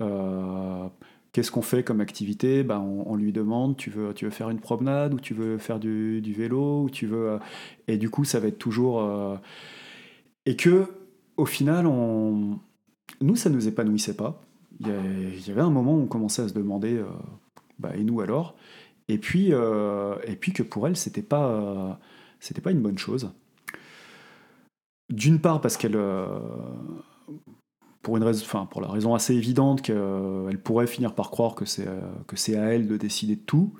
[0.00, 0.88] Euh,
[1.32, 2.62] Qu'est-ce qu'on fait comme activité?
[2.62, 5.80] Ben, on, lui demande tu veux, tu veux faire une promenade ou tu veux faire
[5.80, 7.40] du, vélo ou tu veux,
[7.88, 9.02] Et du coup, ça va être toujours.
[10.46, 10.86] Et que,
[11.36, 12.58] au final, on...
[13.20, 14.40] nous, ça ne nous épanouissait pas.
[14.80, 14.94] Il y, a-
[15.36, 17.04] il y avait un moment où on commençait à se demander euh,
[17.78, 18.56] bah, et nous alors?
[19.08, 21.92] Et puis, euh, et puis que pour elle, c'était pas, euh,
[22.40, 23.32] c'était pas une bonne chose.
[25.10, 26.26] D'une part parce qu'elle, euh,
[28.02, 31.64] pour une raison, enfin pour la raison assez évidente qu'elle pourrait finir par croire que
[31.66, 31.88] c'est,
[32.26, 33.74] que c'est à elle de décider de tout,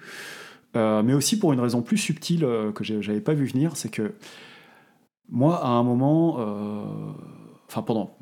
[0.75, 4.14] mais aussi pour une raison plus subtile que j'avais pas vu venir, c'est que
[5.29, 6.39] moi, à un moment,
[7.68, 8.16] enfin pendant,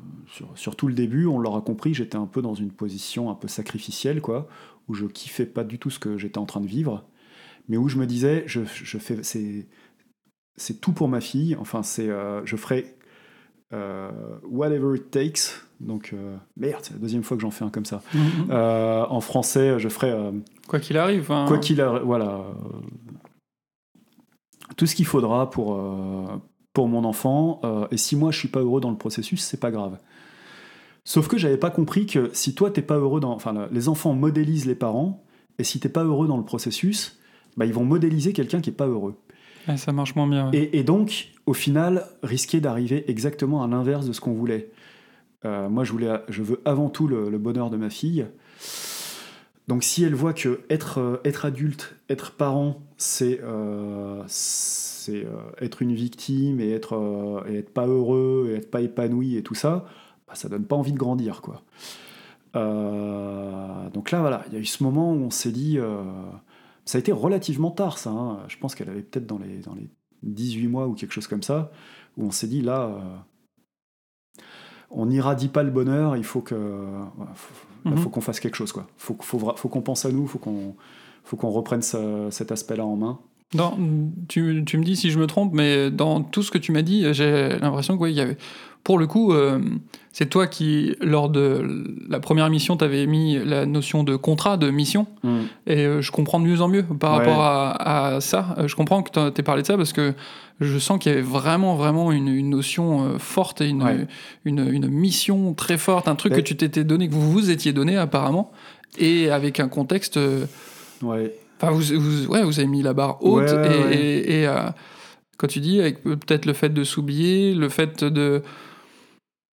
[0.55, 4.21] sur, le début, on l'aura compris, j'étais un peu dans une position un peu sacrificielle,
[4.21, 4.47] quoi,
[4.87, 7.03] où je kiffais pas du tout ce que j'étais en train de vivre,
[7.69, 9.67] mais où je me disais, je, je fais, c'est,
[10.57, 11.55] c'est tout pour ma fille.
[11.59, 12.95] Enfin, c'est, euh, je ferai
[13.73, 14.11] euh,
[14.43, 15.61] whatever it takes.
[15.79, 18.01] Donc, euh, merde, c'est la deuxième fois que j'en fais un comme ça.
[18.13, 18.47] Mhm.
[18.51, 20.13] Euh, en français, je ferai
[20.67, 21.31] Quoi qu'il arrive.
[21.31, 21.45] hein.
[21.47, 22.45] quoi qu'il a, voilà,
[24.77, 25.79] tout ce qu'il faudra pour
[26.73, 27.61] pour mon enfant.
[27.91, 29.97] et si moi je suis pas heureux dans le processus, c'est pas grave.
[31.05, 34.13] Sauf que j'avais pas compris que si toi t'es pas heureux dans, enfin les enfants
[34.13, 35.23] modélisent les parents,
[35.59, 37.19] et si t'es pas heureux dans le processus,
[37.57, 39.15] bah, ils vont modéliser quelqu'un qui est pas heureux.
[39.67, 40.49] Ouais, ça marche moins bien.
[40.49, 40.57] ouais.
[40.57, 44.71] Et, et donc, au final, risquer d'arriver exactement à l'inverse de ce qu'on voulait.
[45.45, 48.25] Euh, moi, je, voulais, je veux avant tout le, le bonheur de ma fille.
[49.67, 55.29] Donc, si elle voit que être, euh, être adulte, être parent, c'est euh, c'est, euh,
[55.61, 59.55] être une victime et être, et être pas heureux et être pas épanoui et tout
[59.55, 59.85] ça,
[60.35, 61.61] ça donne pas envie de grandir, quoi.
[62.55, 65.77] Euh, donc là, voilà, il y a eu ce moment où on s'est dit.
[65.79, 66.03] euh,
[66.85, 68.09] ça a été relativement tard, ça.
[68.11, 68.39] hein.
[68.47, 69.89] Je pense qu'elle avait peut-être dans les, dans les
[70.23, 71.71] 18 mois ou quelque chose comme ça,
[72.17, 72.99] où on s'est dit là, euh,
[74.91, 76.55] on n'irradie pas le bonheur, il faut que,
[77.15, 77.53] voilà, faut,
[77.85, 77.97] là, Mhm.
[77.97, 78.85] faut qu'on fasse quelque chose, quoi.
[78.97, 80.75] Faut, faut, faut qu'on pense à nous, faut qu'on,
[81.23, 83.19] faut qu'on reprenne ce- cet aspect-là en main.
[83.55, 83.77] Dans-
[84.27, 86.81] tu, tu me dis si je me trompe, mais dans tout ce que tu m'as
[86.81, 88.37] dit, j'ai l'impression que oui, il y avait.
[88.83, 89.59] Pour le coup, euh,
[90.11, 94.69] c'est toi qui, lors de la première mission, t'avais mis la notion de contrat, de
[94.69, 95.07] mission,
[95.67, 97.19] et euh, je comprends de mieux en mieux par Ouais.
[97.19, 98.55] rapport à, à ça.
[98.57, 100.13] Euh, Je comprends que t'aies parlé de ça parce que
[100.59, 104.05] je sens qu'il y avait vraiment, vraiment une, une notion forte et une, Ouais.
[104.43, 106.41] une, une mission très forte, un truc Ouais.
[106.41, 108.51] que tu t'étais donné, que vous vous étiez donné apparemment,
[108.99, 110.19] et avec un contexte.
[111.01, 111.33] Ouais.
[111.61, 114.57] Enfin, vous, vous, ouais, vous avez mis la barre haute et, et, et, euh,
[115.37, 118.41] quand tu dis avec peut-être le fait de s'oublier, le fait de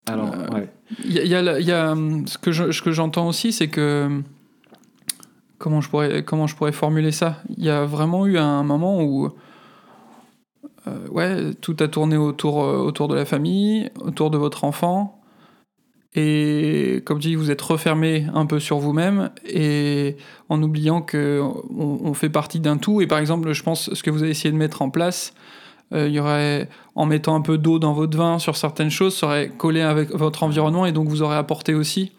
[0.08, 0.70] Alors, Euh, ouais.
[1.06, 4.22] Il y a, y a hum, ce que je- ce que j'entends aussi, c'est que
[5.58, 7.42] comment je pourrais comment je pourrais formuler ça?
[7.58, 9.30] Il y a vraiment eu un moment où
[10.88, 15.22] euh, ouais, tout a tourné autour euh, autour de la famille, autour de votre enfant,
[16.16, 20.16] et comme dit, vous êtes refermé un peu sur vous-même et
[20.50, 23.02] en oubliant que on, on fait partie d'un tout.
[23.02, 25.34] Et par exemple, je pense ce que vous avez essayé de mettre en place.
[25.94, 29.28] Euh, y aurait, en mettant un peu d'eau dans votre vin sur certaines choses, ça
[29.28, 32.12] aurait collé avec votre environnement et donc vous aurez apporté aussi.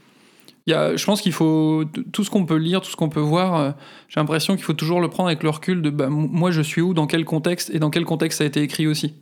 [0.67, 3.21] Y a, je pense qu'il faut tout ce qu'on peut lire, tout ce qu'on peut
[3.21, 3.57] voir.
[3.57, 3.71] euh,
[4.09, 6.83] J'ai l'impression qu'il faut toujours le prendre avec le recul de bah, moi je suis
[6.83, 9.15] où, dans quel contexte et dans quel contexte ça a été écrit aussi.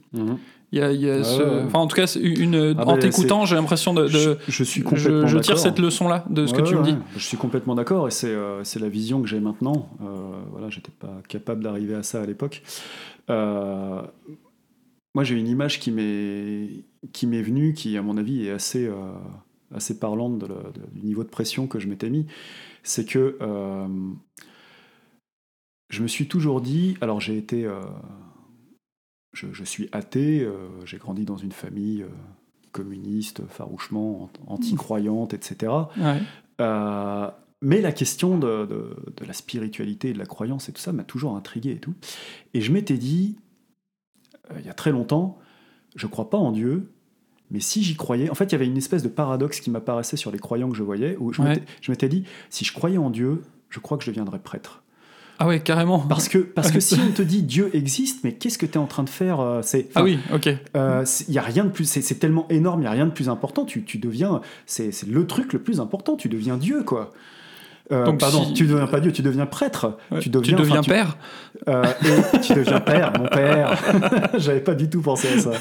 [0.71, 1.63] Il y a, il y a Ouais, ce- ouais.
[1.67, 4.83] enfin en tout cas une, Ah, en t'écoutant j'ai l'impression de, de- je, je suis
[4.83, 6.99] complètement je, je tire cette leçon là de ce que Ouais, tu me ouais, dis.
[7.17, 9.89] Je suis complètement d'accord et c'est euh, la vision que j'ai maintenant.
[10.03, 12.63] Euh, voilà, j'étais pas capable d'arriver à ça à l'époque.
[13.31, 14.03] Euh,
[15.15, 18.87] moi, j'ai une image qui m'est qui m'est venue, qui à mon avis est assez
[18.87, 18.95] euh,
[19.75, 22.27] assez parlante de la- de- du niveau de pression que je m'étais mis.
[22.83, 23.87] C'est que euh,
[25.89, 26.97] je me suis toujours dit.
[27.01, 27.65] Alors, j'ai été
[29.39, 30.41] je, je suis athée.
[30.43, 32.03] euh, j'ai grandi dans une famille.
[32.03, 32.09] euh,
[32.71, 35.73] communiste, farouchement an- anti-croyante, etc.
[35.97, 36.21] Ouais.
[36.61, 37.29] Euh,
[37.63, 40.93] mais la question de, de- de la spiritualité et de la croyance et tout ça
[40.93, 41.95] m'a toujours intrigué et tout.
[42.53, 43.37] Et je m'étais dit,
[44.59, 45.39] il y a très longtemps,
[45.97, 46.93] je crois pas en Dieu,
[47.51, 50.19] mais si j'y croyais, en fait, il y avait une espèce de paradoxe qui m'apparaissait
[50.19, 51.49] sur les croyants que je voyais, où je Ouais.
[51.49, 54.83] m'étais- je m'étais dit, si je croyais en Dieu, je crois que je deviendrais prêtre.
[55.39, 56.01] Ah ouais carrément.
[56.01, 58.79] Parce que, parce que si on te dit Dieu existe, mais qu'est-ce que tu es
[58.79, 60.49] en train de faire euh, c'est, ah oui ok.
[60.77, 63.07] euh, Il n'y a rien de plus, c'est c'est tellement énorme, il n'y a rien
[63.07, 63.65] de plus important.
[63.65, 66.17] Tu, tu deviens, c'est c'est le truc le plus important.
[66.17, 67.13] Tu deviens Dieu, quoi.
[67.91, 69.97] Euh, Donc pardon, si- tu deviens pas Dieu, tu deviens prêtre.
[70.11, 70.19] Ouais.
[70.21, 71.17] Tu deviens, enfin, tu- père.
[71.69, 73.79] euh, et tu deviens père, mon père.
[74.39, 75.53] J'avais pas du tout pensé à ça.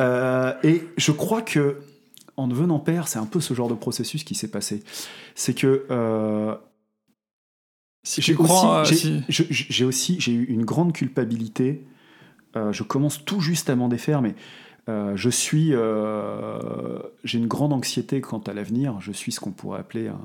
[0.00, 1.76] Euh, et je crois que
[2.36, 4.82] en devenant père, c'est un peu ce genre de processus qui s'est passé.
[5.34, 6.54] C'est que euh,
[8.04, 11.84] Si j'ai aussi, euh, j'ai- si- je- je- j'ai aussi j'ai eu une grande culpabilité.
[12.56, 14.34] Euh, je commence tout juste à m'en défaire, mais
[14.88, 18.96] euh, je suis, euh, j'ai une grande anxiété quant à l'avenir.
[19.00, 20.20] Je suis ce qu'on pourrait appeler un,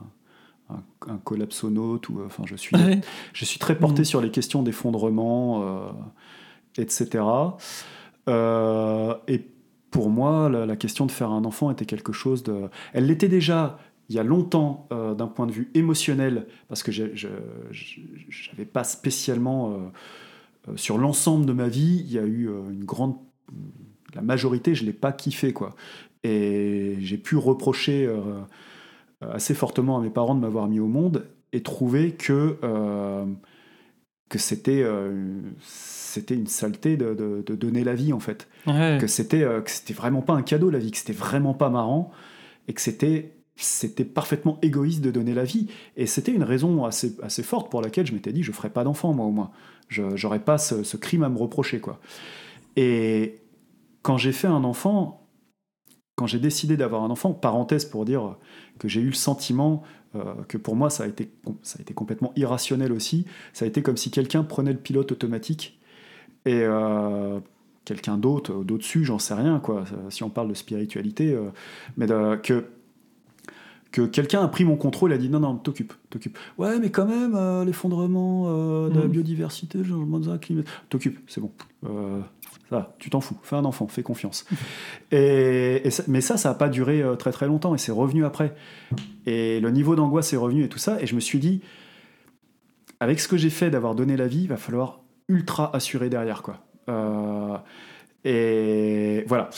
[0.76, 3.00] un, un collapsonaute ou enfin je suis, Ouais.
[3.34, 4.06] je suis très porté Mhm.
[4.06, 5.92] sur les questions d'effondrement,
[6.78, 7.24] etc.
[9.28, 9.42] Et
[9.92, 12.70] pour moi, la, la question de faire un enfant était quelque chose de.
[12.94, 13.78] Elle l'était déjà
[14.10, 17.28] il y a longtemps euh, d'un point de vue émotionnel, parce que je
[18.52, 19.72] n'avais pas spécialement.
[19.72, 19.78] euh,
[20.70, 23.16] euh, sur l'ensemble de ma vie, il y a eu une grande.
[24.14, 25.76] La majorité, je ne l'ai pas kiffé, quoi.
[26.24, 28.10] Et j'ai pu reprocher
[29.22, 32.58] assez fortement à mes parents de m'avoir mis au monde et trouver que,
[34.30, 34.84] que c'était
[35.62, 38.98] c'était une saleté de, de- de donner la vie, en fait Ouais.
[39.00, 42.12] que c'était que c'était vraiment pas un cadeau la vie, que c'était vraiment pas marrant
[42.68, 45.68] et que c'était c'était parfaitement égoïste de donner la vie.
[45.96, 48.84] Et c'était une raison assez assez forte pour laquelle je m'étais dit je ferai pas
[48.84, 49.52] d'enfant moi au moins.
[49.90, 52.00] Je j'aurais pas ce, crime à me reprocher quoi.
[52.76, 53.42] Et
[54.04, 55.24] quand j'ai fait un enfant
[56.16, 58.38] quand j'ai décidé d'avoir un enfant parenthèse pour dire
[58.80, 59.84] que j'ai eu le sentiment
[60.16, 61.32] euh, que pour moi ça a été
[61.62, 63.26] ça a été complètement irrationnel aussi.
[63.54, 65.80] Ça a été comme si quelqu'un prenait le pilote automatique
[66.46, 67.40] et euh,
[67.86, 71.38] quelqu'un d'autre, euh, d'au-dessus, j'en sais rien, quoi, si on parle de spiritualité,
[71.98, 72.66] mais que,
[73.92, 76.38] que quelqu'un a pris mon contrôle et a dit non, non, t'occupe, t'occupe.
[76.58, 79.12] Ouais, mais quand même, euh, l'effondrement euh, de la Mhm.
[79.12, 81.52] biodiversité, le changement de climat, t'occupe, c'est bon.
[81.86, 82.20] Euh,
[82.70, 84.46] ça, tu t'en fous, fais un enfant, fais confiance.
[85.12, 87.92] et, et ça- mais ça, ça n'a pas duré euh, très très longtemps et c'est
[87.94, 88.56] revenu après.
[89.26, 91.62] Et le niveau d'angoisse est revenu et tout ça, et je me suis dit,
[93.00, 96.42] avec ce que j'ai fait d'avoir donné la vie, il va falloir ultra assurer derrière,
[96.44, 96.64] quoi.
[98.26, 99.50] Et voilà.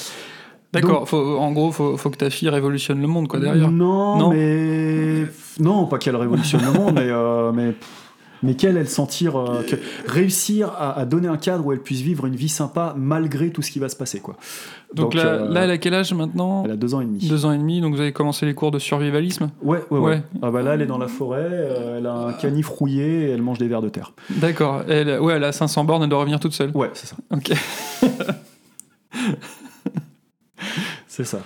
[0.74, 1.07] D'accord.
[1.13, 3.72] En gros, faut, faut que ta fille révolutionne le monde quoi derrière.
[3.72, 4.30] Non, Non.
[4.32, 5.26] mais
[5.59, 7.74] non, pas qu'elle révolutionne le monde, mais euh, mais
[8.41, 9.76] mais qu'elle, elle sentir euh, que
[10.07, 13.61] réussir à, à donner un cadre où elle puisse vivre une vie sympa malgré tout
[13.61, 14.38] ce qui va se passer, quoi.
[14.93, 17.28] Donc, là, euh, là, elle a quel âge maintenant elle a deux ans et demi.
[17.28, 17.82] Deux ans et demi.
[17.82, 19.49] Donc vous avez commencé les cours de survivalisme.
[19.61, 20.24] Ouais, ouais, ouais, Ouais.
[20.41, 21.49] Ah bah là, elle est dans la forêt,
[21.97, 24.13] elle a un canif rouillé et elle mange des vers de terre.
[24.30, 24.84] D'accord.
[24.88, 26.03] Elle, ouais, elle a 500 bornes.
[26.03, 26.72] Elle doit revenir toute seule.
[26.76, 27.15] Ouais, c'est ça.
[27.34, 27.51] Ok.
[31.20, 31.43] C'est ça.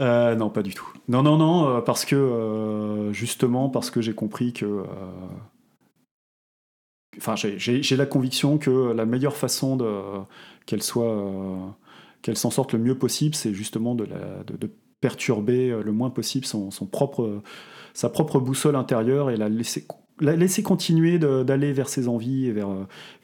[0.00, 0.88] Euh, non, pas du tout.
[1.08, 4.82] Non, non, non, euh, parce que euh, justement, parce que j'ai compris que.
[7.18, 9.90] Enfin, j'ai- la conviction que la meilleure façon de
[10.64, 11.76] qu'elle soit,
[12.22, 14.44] qu'elle s'en sorte le mieux possible, c'est justement de, la,
[15.02, 17.42] perturber le moins possible son, son propre,
[17.92, 19.86] sa propre boussole intérieure et la laisser,
[20.20, 22.70] la laisser continuer d'aller vers ses envies et vers,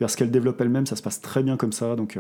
[0.00, 0.86] vers ce qu'elle développe elle-même.
[0.86, 2.18] Ça se passe très bien comme ça, donc.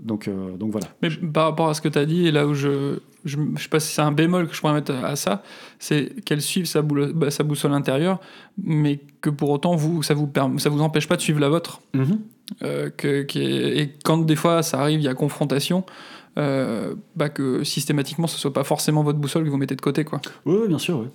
[0.00, 0.86] Donc, euh, donc voilà.
[1.02, 3.62] Mais par rapport à ce que tu as dit, et là où je, je, je
[3.62, 5.42] sais pas si c'est un bémol que je pourrais mettre à ça,
[5.78, 8.20] c'est qu'elle suive sa, boule- bah, sa boussole intérieure,
[8.62, 11.48] mais que pour autant, vous, ça vous perm- ça vous empêche pas de suivre la
[11.48, 11.80] vôtre.
[11.94, 12.18] Mhm.
[12.62, 15.84] Euh, que, et quand des fois ça arrive, il y a confrontation,
[16.36, 20.04] euh, bah que systématiquement ce soit pas forcément votre boussole que vous mettez de côté,
[20.04, 20.20] quoi.
[20.44, 21.06] Oui, oui, bien sûr, oui.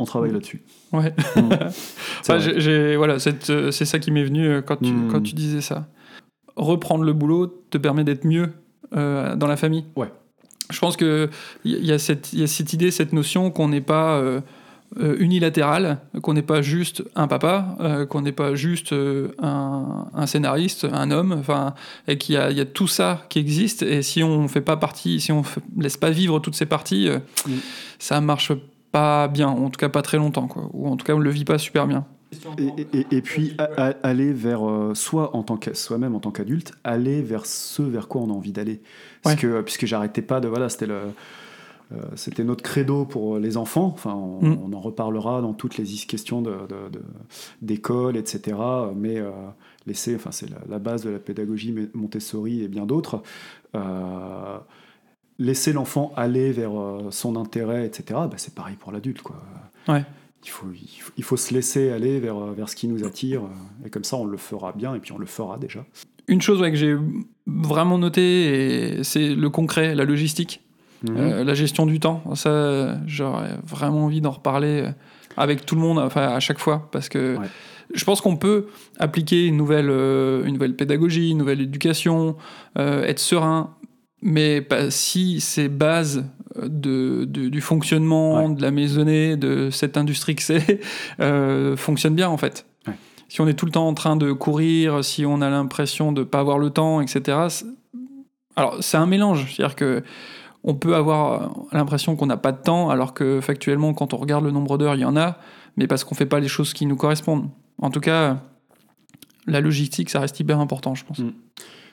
[0.00, 0.60] On travaille là-dessus.
[0.92, 1.14] Ouais.
[1.36, 1.48] Mhm.
[2.22, 5.08] C'est Enfin, voilà, c'est ça qui m'est venu quand tu, Hmm.
[5.10, 5.88] quand tu disais ça.
[6.58, 8.52] Reprendre le boulot te permet d'être mieux
[8.96, 9.84] euh, dans la famille.
[9.96, 10.12] Ouais.
[10.70, 11.30] Je pense que
[11.64, 14.40] il y, a cette- y a cette idée, cette notion qu'on n'est pas euh,
[15.00, 20.26] euh, unilatéral, qu'on n'est pas juste un papa, euh, qu'on n'est pas juste un, un
[20.26, 21.74] scénariste, un homme, enfin,
[22.06, 23.82] et qu'il y a, il y a tout ça qui existe.
[23.82, 25.42] Et si on fait pas partie, si on
[25.78, 27.52] laisse pas vivre toutes ces parties, euh, Mm.
[27.98, 28.52] ça marche
[28.92, 30.68] pas bien, en tout cas pas très longtemps, quoi.
[30.72, 32.04] Ou en tout cas on le vit pas super bien.
[32.58, 36.20] Et, et- et puis a- a- aller vers, euh, soit en tant que soi-même en
[36.20, 38.82] tant qu'adulte, aller vers ce vers quoi on a envie d'aller.
[39.22, 39.40] Parce Ouais.
[39.40, 40.48] que, puisque j'arrêtais pas de.
[40.48, 40.98] Voilà, c'était le.
[41.90, 43.86] euh, c'était notre credo pour les enfants.
[43.94, 44.58] Enfin, on, Mm.
[44.62, 47.02] on en reparlera dans toutes les questions de, de- de-
[47.62, 48.58] d'école, etc.
[48.94, 49.30] Mais euh,
[49.86, 53.22] laisser, enfin, c'est la, la base de la pédagogie Mo- Montessori et bien d'autres.
[53.74, 54.58] Euh,
[55.38, 58.04] laisser l'enfant aller vers euh, son intérêt, etc.
[58.10, 59.36] bah, c'est pareil pour l'adulte, quoi.
[59.88, 60.04] Ouais.
[60.44, 63.42] Il faut, il, faut, il faut se laisser aller vers, vers ce qui nous attire,
[63.42, 65.84] euh, et comme ça on le fera bien, et puis on le fera déjà.
[66.28, 66.96] Une chose ouais, que j'ai
[67.46, 70.62] vraiment noté, et c'est le concret, la logistique,
[71.04, 71.16] Mhm.
[71.16, 72.22] euh, la gestion du temps.
[72.34, 74.90] Ça, j'aurais vraiment envie d'en reparler euh,
[75.36, 77.46] avec tout le monde, enfin à chaque fois, parce que Ouais.
[77.94, 78.66] je pense qu'on peut
[78.98, 82.36] appliquer une nouvelle, euh, une nouvelle pédagogie, une nouvelle éducation,
[82.78, 83.76] euh, être serein,
[84.22, 86.24] mais si ces bases
[86.66, 88.54] de, de- du fonctionnement, Ouais.
[88.54, 90.80] de la maisonnée, de cette industrie que c'est,
[91.20, 92.66] euh, fonctionnent bien en fait.
[92.86, 92.94] Ouais.
[93.28, 96.22] Si on est tout le temps en train de courir, si on a l'impression de
[96.24, 97.38] pas avoir le temps, etc.
[98.56, 100.02] Alors c'est un mélange, c'est-à-dire que
[100.64, 104.44] on peut avoir l'impression qu'on n'a pas de temps, alors que factuellement, quand on regarde
[104.44, 105.38] le nombre d'heures, il y en a,
[105.76, 107.48] mais parce qu'on fait pas les choses qui nous correspondent.
[107.80, 108.38] En tout cas,
[109.46, 111.20] la logistique, ça reste hyper important, je pense.
[111.20, 111.30] Mm.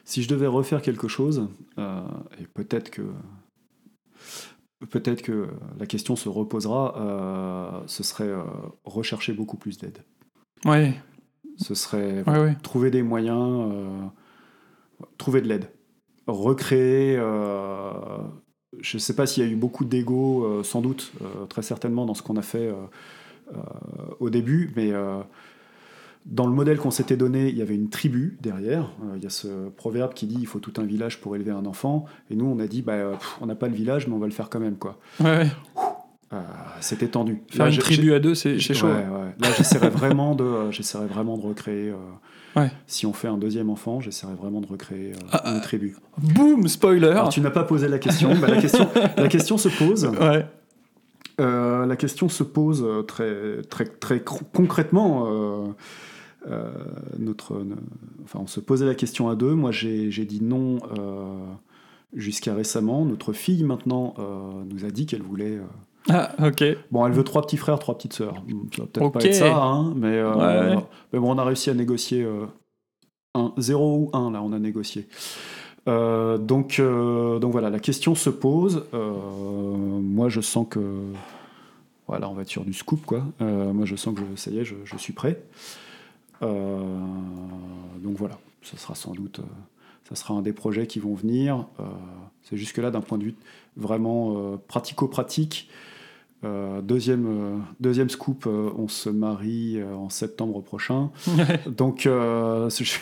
[0.03, 1.47] Si je devais refaire quelque chose,
[1.77, 2.01] euh,
[2.41, 3.03] et peut-être que
[4.89, 5.47] peut-être que
[5.79, 8.43] la question se reposera, euh, ce serait euh,
[8.83, 9.99] rechercher beaucoup plus d'aide.
[10.65, 10.93] Ouais,
[11.57, 12.55] Ce serait ouais, ouais.
[12.63, 14.01] trouver des moyens, euh,
[15.17, 15.69] trouver de l'aide,
[16.27, 17.15] recréer.
[18.81, 21.61] je ne sais pas s'il y a eu beaucoup d'ego, euh, sans doute, euh, très
[21.61, 23.53] certainement dans ce qu'on a fait euh,
[24.19, 24.91] au début, mais
[26.25, 28.91] dans le modèle qu'on s'était donné, il y avait une tribu derrière.
[29.03, 31.51] Euh, il y a ce proverbe qui dit il faut tout un village pour élever
[31.51, 34.13] un enfant, et nous on a dit bah, pff, on n'a pas le village, mais
[34.15, 34.97] on va le faire quand même quoi.
[35.19, 35.47] ouais, ouais.
[36.33, 36.37] Euh,
[36.81, 37.43] C'était tendu.
[37.49, 38.87] Faire Là, une tribu à deux, c'est chaud.
[38.87, 39.35] ouais, ouais.
[39.39, 41.89] Là, j'essaierai vraiment de, euh, j'essaierai vraiment de recréer.
[41.91, 41.95] euh,
[42.59, 42.71] Ouais.
[42.87, 45.97] Si on fait un deuxième enfant, j'essaierai vraiment de recréer Ah, une tribu.
[46.17, 48.33] Boum, spoiler Alors, tu n'as pas posé la question.
[48.41, 50.05] bah, la question, la question se pose.
[50.05, 50.45] Ouais,
[51.37, 55.27] la question se pose très, très, très cr- concrètement.
[56.47, 56.71] Euh,
[57.19, 57.75] notre, ne-
[58.23, 59.53] enfin, on se posait la question à deux.
[59.53, 61.45] Moi, j'ai dit non euh,
[62.13, 63.05] jusqu'à récemment.
[63.05, 65.59] Notre fille, maintenant, euh, nous a dit qu'elle voulait.
[66.09, 66.63] ah, ok.
[66.91, 68.35] Bon, elle veut trois petits frères, trois petites sœurs.
[68.75, 70.75] Ça va peut-être pas être ça, hein, mais, Ouais.
[71.13, 72.27] mais bon, on a réussi à négocier
[73.33, 75.07] un, 0 ou 1, là, on a négocié.
[75.87, 78.85] Euh, donc, euh, donc voilà, la question se pose.
[78.93, 79.11] Euh,
[79.99, 80.79] moi, je sens que.
[82.07, 83.23] Voilà, on va être sur du scoop, quoi.
[83.39, 85.43] Moi, je sens que je- ça y est, je, je suis prêt.
[86.41, 86.87] Euh,
[87.99, 89.39] donc voilà, ce sera sans doute.
[89.39, 89.43] euh,
[90.07, 91.65] ça sera un des projets qui vont venir.
[91.79, 91.83] Euh,
[92.43, 93.35] C'est jusque-là, d'un point de vue
[93.75, 95.67] vraiment pratico-pratique.
[96.45, 101.09] Euh, deuxième, euh, deuxième scoop, euh, on se marie en septembre prochain.
[101.67, 102.97] Donc je,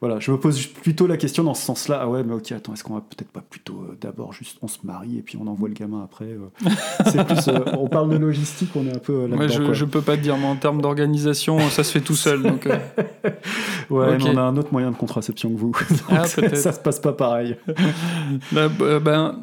[0.00, 2.00] voilà, je me pose plutôt la question dans ce sens-là.
[2.02, 4.78] Ah ouais, mais ok, attends, est-ce qu'on va peut-être pas plutôt d'abord juste on se
[4.84, 6.36] marie et puis on envoie le gamin après.
[7.06, 9.36] C'est plus, on parle de logistique, on est un peu là-dedans.
[9.36, 9.72] Moi, je, quoi.
[9.74, 12.42] je peux pas te dire, mais en termes d'organisation, ça se fait tout seul.
[12.42, 12.68] Donc,
[13.90, 15.72] Ouais, mais on a un autre moyen de contraception que vous.
[15.72, 16.56] Donc Ah, ça, peut-être.
[16.56, 17.56] ça se passe pas pareil.
[18.52, 19.40] Bah, bah, ben,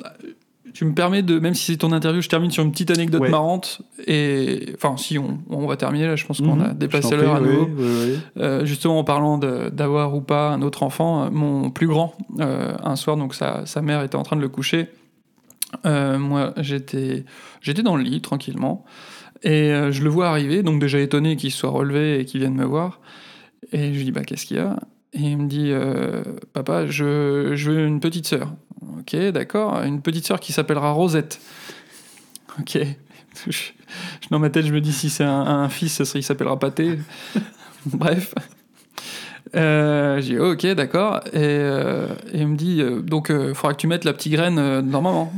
[0.76, 3.21] tu me permets de, même si c'est ton interview, je termine sur une petite anecdote
[3.21, 3.30] Ouais.
[3.30, 3.82] marrante.
[4.07, 6.78] Et enfin, si on, on va terminer là, je pense qu'on a Mhm.
[6.78, 7.65] dépassé Je t'en l'heure à nouveau.
[7.65, 8.19] oui, oui, oui.
[8.43, 12.76] Euh, justement, en parlant d'avoir ou pas un autre enfant, euh, mon plus grand, euh,
[12.84, 14.89] un soir, donc sa, sa mère était en train de le coucher.
[15.86, 17.26] Euh, moi, j'étais
[17.61, 18.85] j'étais dans le lit tranquillement.
[19.43, 22.56] Et je le vois arriver, donc déjà étonné qu'il se soit relevé et qu'il vienne
[22.56, 22.99] me voir.
[23.72, 24.77] Et je lui dis, bah, qu'est-ce qu'il y a?
[25.16, 26.24] Et il me dit, euh,
[26.54, 28.54] papa, je, je veux une petite sœur.
[29.00, 31.40] Ok, d'accord, une petite sœur qui s'appellera Rosette.
[32.60, 32.78] Ok.
[33.50, 33.72] Je-
[34.32, 36.58] dans ma tête, je me dis, si c'est un, un fils, ça serait- il s'appellera
[36.58, 36.98] Pâté.
[37.86, 38.34] Bref.
[39.56, 41.20] Euh, j'ai dit, ok, d'accord.
[41.28, 44.32] Et, euh, et il me dit, euh, donc, il faudra que tu mettes la petite
[44.34, 44.56] graine
[44.90, 45.32] dans maman.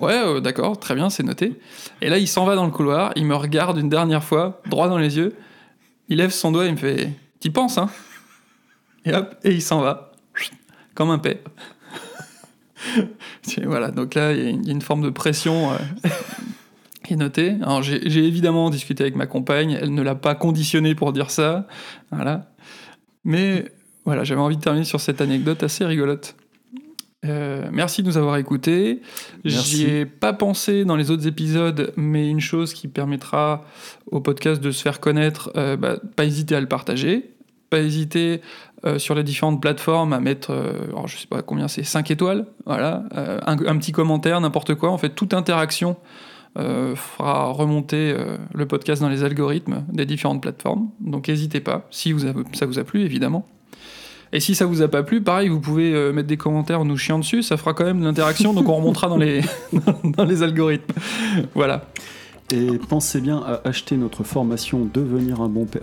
[0.00, 1.58] Ouais, d'accord, très bien, c'est noté.
[2.00, 4.88] Et là, il s'en va dans le couloir, il me regarde une dernière fois, droit
[4.88, 5.34] dans les yeux,
[6.08, 7.90] il lève son doigt, il me fait T'y penses, hein?
[9.04, 10.12] Et hop, et il s'en va,
[10.94, 11.42] comme un paix.
[13.64, 15.72] voilà, donc là, il y, a une forme de pression.
[15.72, 15.76] Euh,
[17.02, 17.56] qui est notée.
[17.62, 21.66] Alors, j'ai évidemment discuté avec ma compagne, elle ne l'a pas conditionné pour dire ça.
[22.10, 22.52] Voilà.
[23.24, 23.72] Mais
[24.04, 26.36] voilà, j'avais envie de terminer sur cette anecdote assez rigolote.
[27.24, 29.00] Euh, merci de nous avoir écoutés.
[29.44, 33.64] J'y ai pas pensé dans les autres épisodes, mais une chose qui permettra
[34.10, 37.30] au podcast de se faire connaître, euh, bah, pas hésiter à le partager,
[37.72, 38.40] pas hésiter
[38.84, 40.52] euh, sur les différentes plateformes à mettre,
[40.88, 44.90] alors je sais pas combien c'est, 5 étoiles, voilà, un, un, petit commentaire, n'importe quoi,
[44.90, 45.96] en fait, toute interaction
[46.54, 48.14] fera remonter
[48.52, 50.90] le podcast dans les algorithmes des différentes plateformes.
[51.00, 52.20] Donc n'hésitez pas, si vous
[52.52, 53.46] ça vous a plu évidemment.
[54.32, 56.86] Et si ça vous a pas plu, pareil, vous pouvez euh, mettre des commentaires en
[56.86, 59.42] nous chiant dessus, ça fera quand même de l'interaction, donc on remontera dans les,
[60.04, 60.94] dans les algorithmes.
[61.54, 61.84] Voilà.
[62.52, 65.80] Et pensez bien à acheter notre formation Devenir un bon père.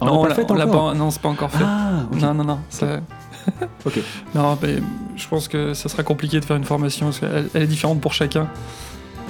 [0.00, 1.64] non, on l'a pas, non, c'est pas encore fait.
[1.64, 2.58] Ah, Non, non, non.
[2.70, 3.00] Ça...
[3.84, 4.00] ok.
[4.34, 4.76] Non, mais
[5.16, 8.00] je pense que ça sera compliqué de faire une formation, parce qu'elle elle est différente
[8.00, 8.48] pour chacun.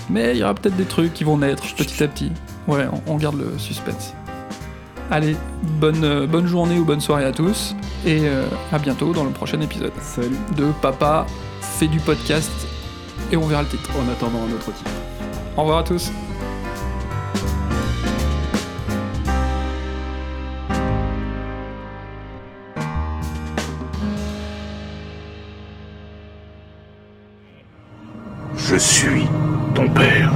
[0.09, 2.31] Mais il y aura peut-être des trucs qui vont naître petit à petit.
[2.69, 4.15] Ouais, on, on garde le suspense.
[5.11, 5.37] Allez,
[5.81, 7.75] bonne, euh, bonne journée ou bonne soirée à tous,
[8.05, 9.93] et euh, à bientôt dans le prochain épisode.
[10.01, 10.37] Salut.
[10.57, 11.27] De Papa
[11.61, 12.51] fait du podcast,
[13.33, 13.91] et on verra le titre.
[13.99, 14.91] En attendant un autre titre.
[15.57, 16.11] Au revoir à tous.
[28.77, 29.27] Je suis
[29.75, 30.31] ton père.